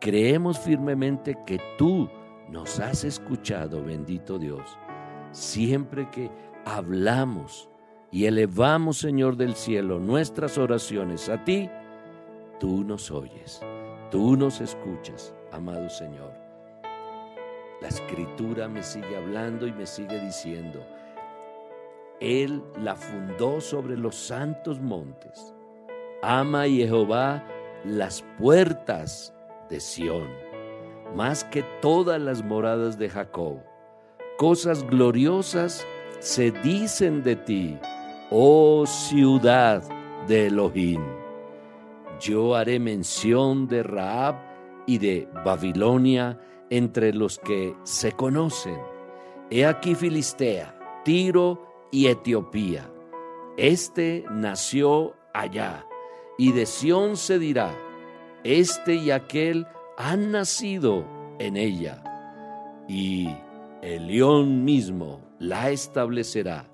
[0.00, 2.08] creemos firmemente que tú
[2.52, 4.78] nos has escuchado, bendito Dios,
[5.32, 6.30] siempre que
[6.66, 7.70] hablamos
[8.10, 11.70] y elevamos, Señor del cielo, nuestras oraciones a ti,
[12.60, 13.62] tú nos oyes,
[14.10, 16.30] tú nos escuchas, amado Señor.
[17.80, 20.86] La escritura me sigue hablando y me sigue diciendo,
[22.20, 25.54] Él la fundó sobre los santos montes.
[26.22, 27.42] Ama Jehová
[27.84, 29.34] las puertas
[29.68, 30.28] de Sión,
[31.14, 33.58] más que todas las moradas de Jacob.
[34.38, 35.86] Cosas gloriosas
[36.20, 37.78] se dicen de ti,
[38.30, 39.82] oh ciudad
[40.26, 41.02] de Elohim.
[42.20, 44.36] Yo haré mención de Raab
[44.86, 46.38] y de Babilonia
[46.70, 48.78] entre los que se conocen.
[49.50, 52.88] He aquí Filistea, Tiro y Etiopía.
[53.56, 55.84] Este nació allá,
[56.38, 57.74] y de Sión se dirá,
[58.44, 61.06] este y aquel han nacido
[61.38, 62.02] en ella,
[62.88, 63.28] y
[63.82, 66.66] el león mismo la establecerá.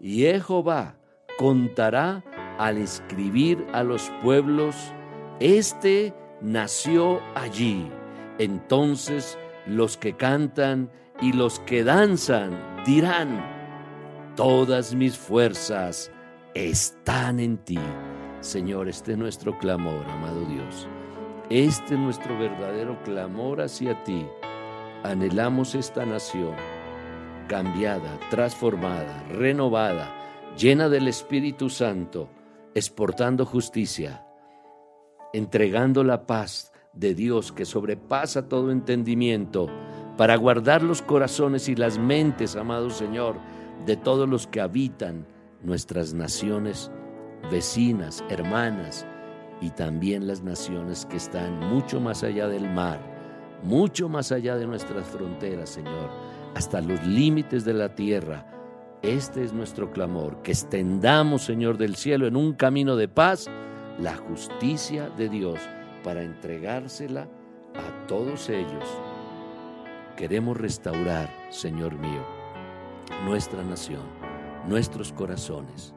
[0.00, 0.96] Y Jehová
[1.38, 2.24] contará
[2.58, 4.76] al escribir a los pueblos,
[5.40, 7.88] Este nació allí.
[8.38, 10.90] Entonces los que cantan
[11.20, 13.62] y los que danzan dirán,
[14.36, 16.10] Todas mis fuerzas
[16.54, 17.78] están en ti.
[18.40, 20.88] Señor, este es nuestro clamor, amado Dios.
[21.54, 24.26] Este es nuestro verdadero clamor hacia ti.
[25.02, 26.54] Anhelamos esta nación
[27.46, 30.14] cambiada, transformada, renovada,
[30.56, 32.30] llena del Espíritu Santo,
[32.74, 34.24] exportando justicia,
[35.34, 39.68] entregando la paz de Dios que sobrepasa todo entendimiento,
[40.16, 43.36] para guardar los corazones y las mentes, amado Señor,
[43.84, 45.26] de todos los que habitan
[45.62, 46.90] nuestras naciones
[47.50, 49.06] vecinas, hermanas,
[49.62, 53.00] y también las naciones que están mucho más allá del mar,
[53.62, 56.10] mucho más allá de nuestras fronteras, Señor,
[56.56, 58.44] hasta los límites de la tierra.
[59.02, 63.48] Este es nuestro clamor, que extendamos, Señor del cielo, en un camino de paz,
[64.00, 65.60] la justicia de Dios
[66.02, 67.28] para entregársela
[67.76, 68.84] a todos ellos.
[70.16, 72.26] Queremos restaurar, Señor mío,
[73.24, 74.02] nuestra nación,
[74.68, 75.94] nuestros corazones,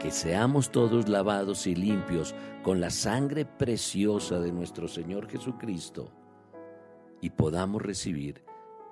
[0.00, 2.34] que seamos todos lavados y limpios
[2.64, 6.10] con la sangre preciosa de nuestro Señor Jesucristo
[7.20, 8.42] y podamos recibir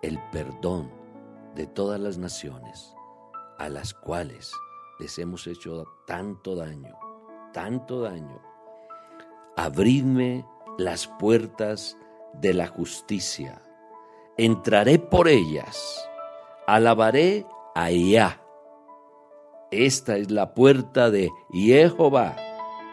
[0.02, 0.90] el perdón
[1.54, 2.94] de todas las naciones
[3.58, 4.52] a las cuales
[5.00, 6.94] les hemos hecho tanto daño,
[7.52, 8.42] tanto daño.
[9.56, 10.46] Abridme
[10.76, 11.96] las puertas
[12.34, 13.62] de la justicia,
[14.36, 16.08] entraré por ellas,
[16.66, 18.47] alabaré a Yah.
[19.70, 22.34] Esta es la puerta de Jehová,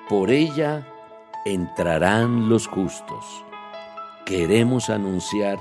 [0.10, 0.86] por ella
[1.46, 3.46] entrarán los justos.
[4.26, 5.58] Queremos anunciar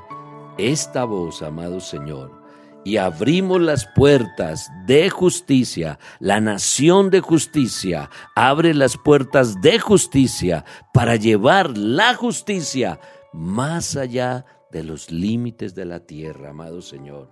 [0.58, 2.42] esta voz, amado Señor,
[2.84, 6.00] y abrimos las puertas de justicia.
[6.18, 12.98] La nación de justicia abre las puertas de justicia para llevar la justicia
[13.32, 17.30] más allá de los límites de la tierra, amado Señor.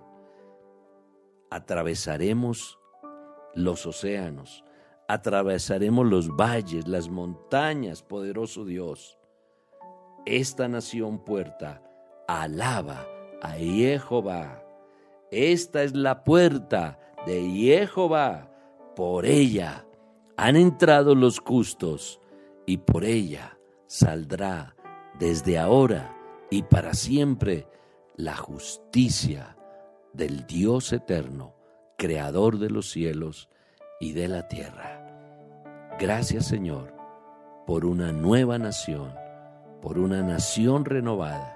[1.51, 2.79] Atravesaremos
[3.55, 4.63] los océanos,
[5.07, 9.17] atravesaremos los valles, las montañas, poderoso Dios.
[10.25, 11.81] Esta nación puerta
[12.27, 13.05] alaba
[13.41, 14.63] a Jehová.
[15.31, 17.41] Esta es la puerta de
[17.87, 18.49] Jehová.
[18.95, 19.85] Por ella
[20.37, 22.19] han entrado los justos
[22.65, 24.75] y por ella saldrá
[25.19, 26.15] desde ahora
[26.49, 27.67] y para siempre
[28.15, 29.57] la justicia
[30.13, 31.52] del Dios eterno,
[31.97, 33.49] creador de los cielos
[33.99, 34.99] y de la tierra.
[35.99, 36.93] Gracias Señor
[37.65, 39.13] por una nueva nación,
[39.81, 41.53] por una nación renovada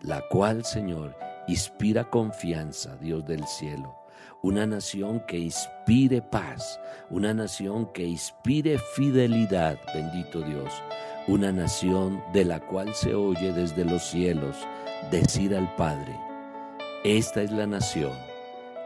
[0.00, 1.16] la cual, Señor,
[1.48, 3.96] inspira confianza, Dios del cielo.
[4.42, 6.78] Una nación que inspire paz,
[7.10, 10.72] una nación que inspire fidelidad, bendito Dios.
[11.26, 14.56] Una nación de la cual se oye desde los cielos
[15.10, 16.16] decir al Padre,
[17.04, 18.27] esta es la nación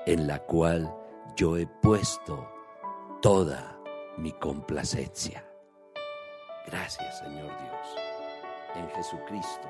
[0.07, 0.93] en la cual
[1.37, 2.49] yo he puesto
[3.21, 3.79] toda
[4.17, 5.45] mi complacencia.
[6.67, 7.97] Gracias, Señor Dios,
[8.77, 9.69] en Jesucristo.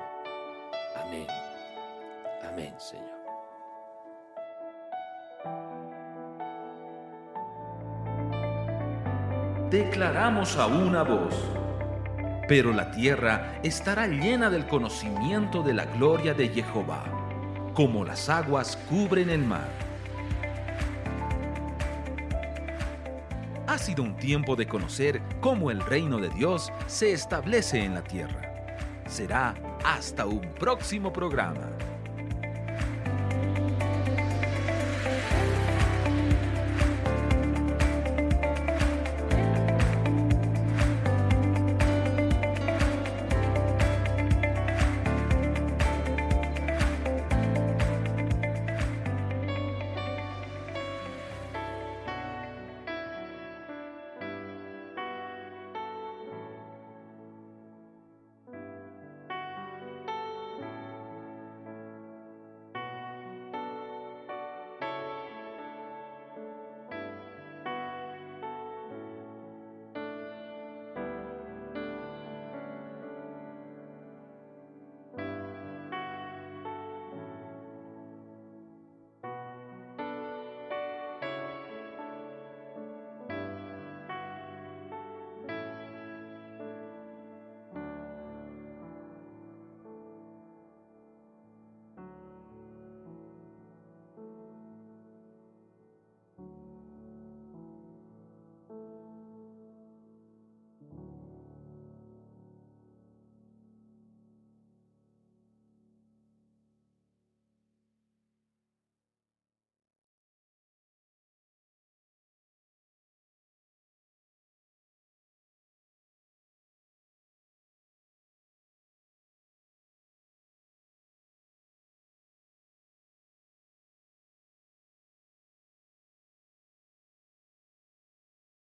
[0.95, 1.27] Amén.
[2.47, 3.23] Amén, Señor.
[9.69, 11.35] Declaramos a una voz,
[12.47, 17.03] pero la tierra estará llena del conocimiento de la gloria de Jehová,
[17.73, 19.92] como las aguas cubren el mar.
[23.83, 28.53] Sido un tiempo de conocer cómo el reino de Dios se establece en la tierra.
[29.07, 29.53] Será
[29.83, 31.69] hasta un próximo programa.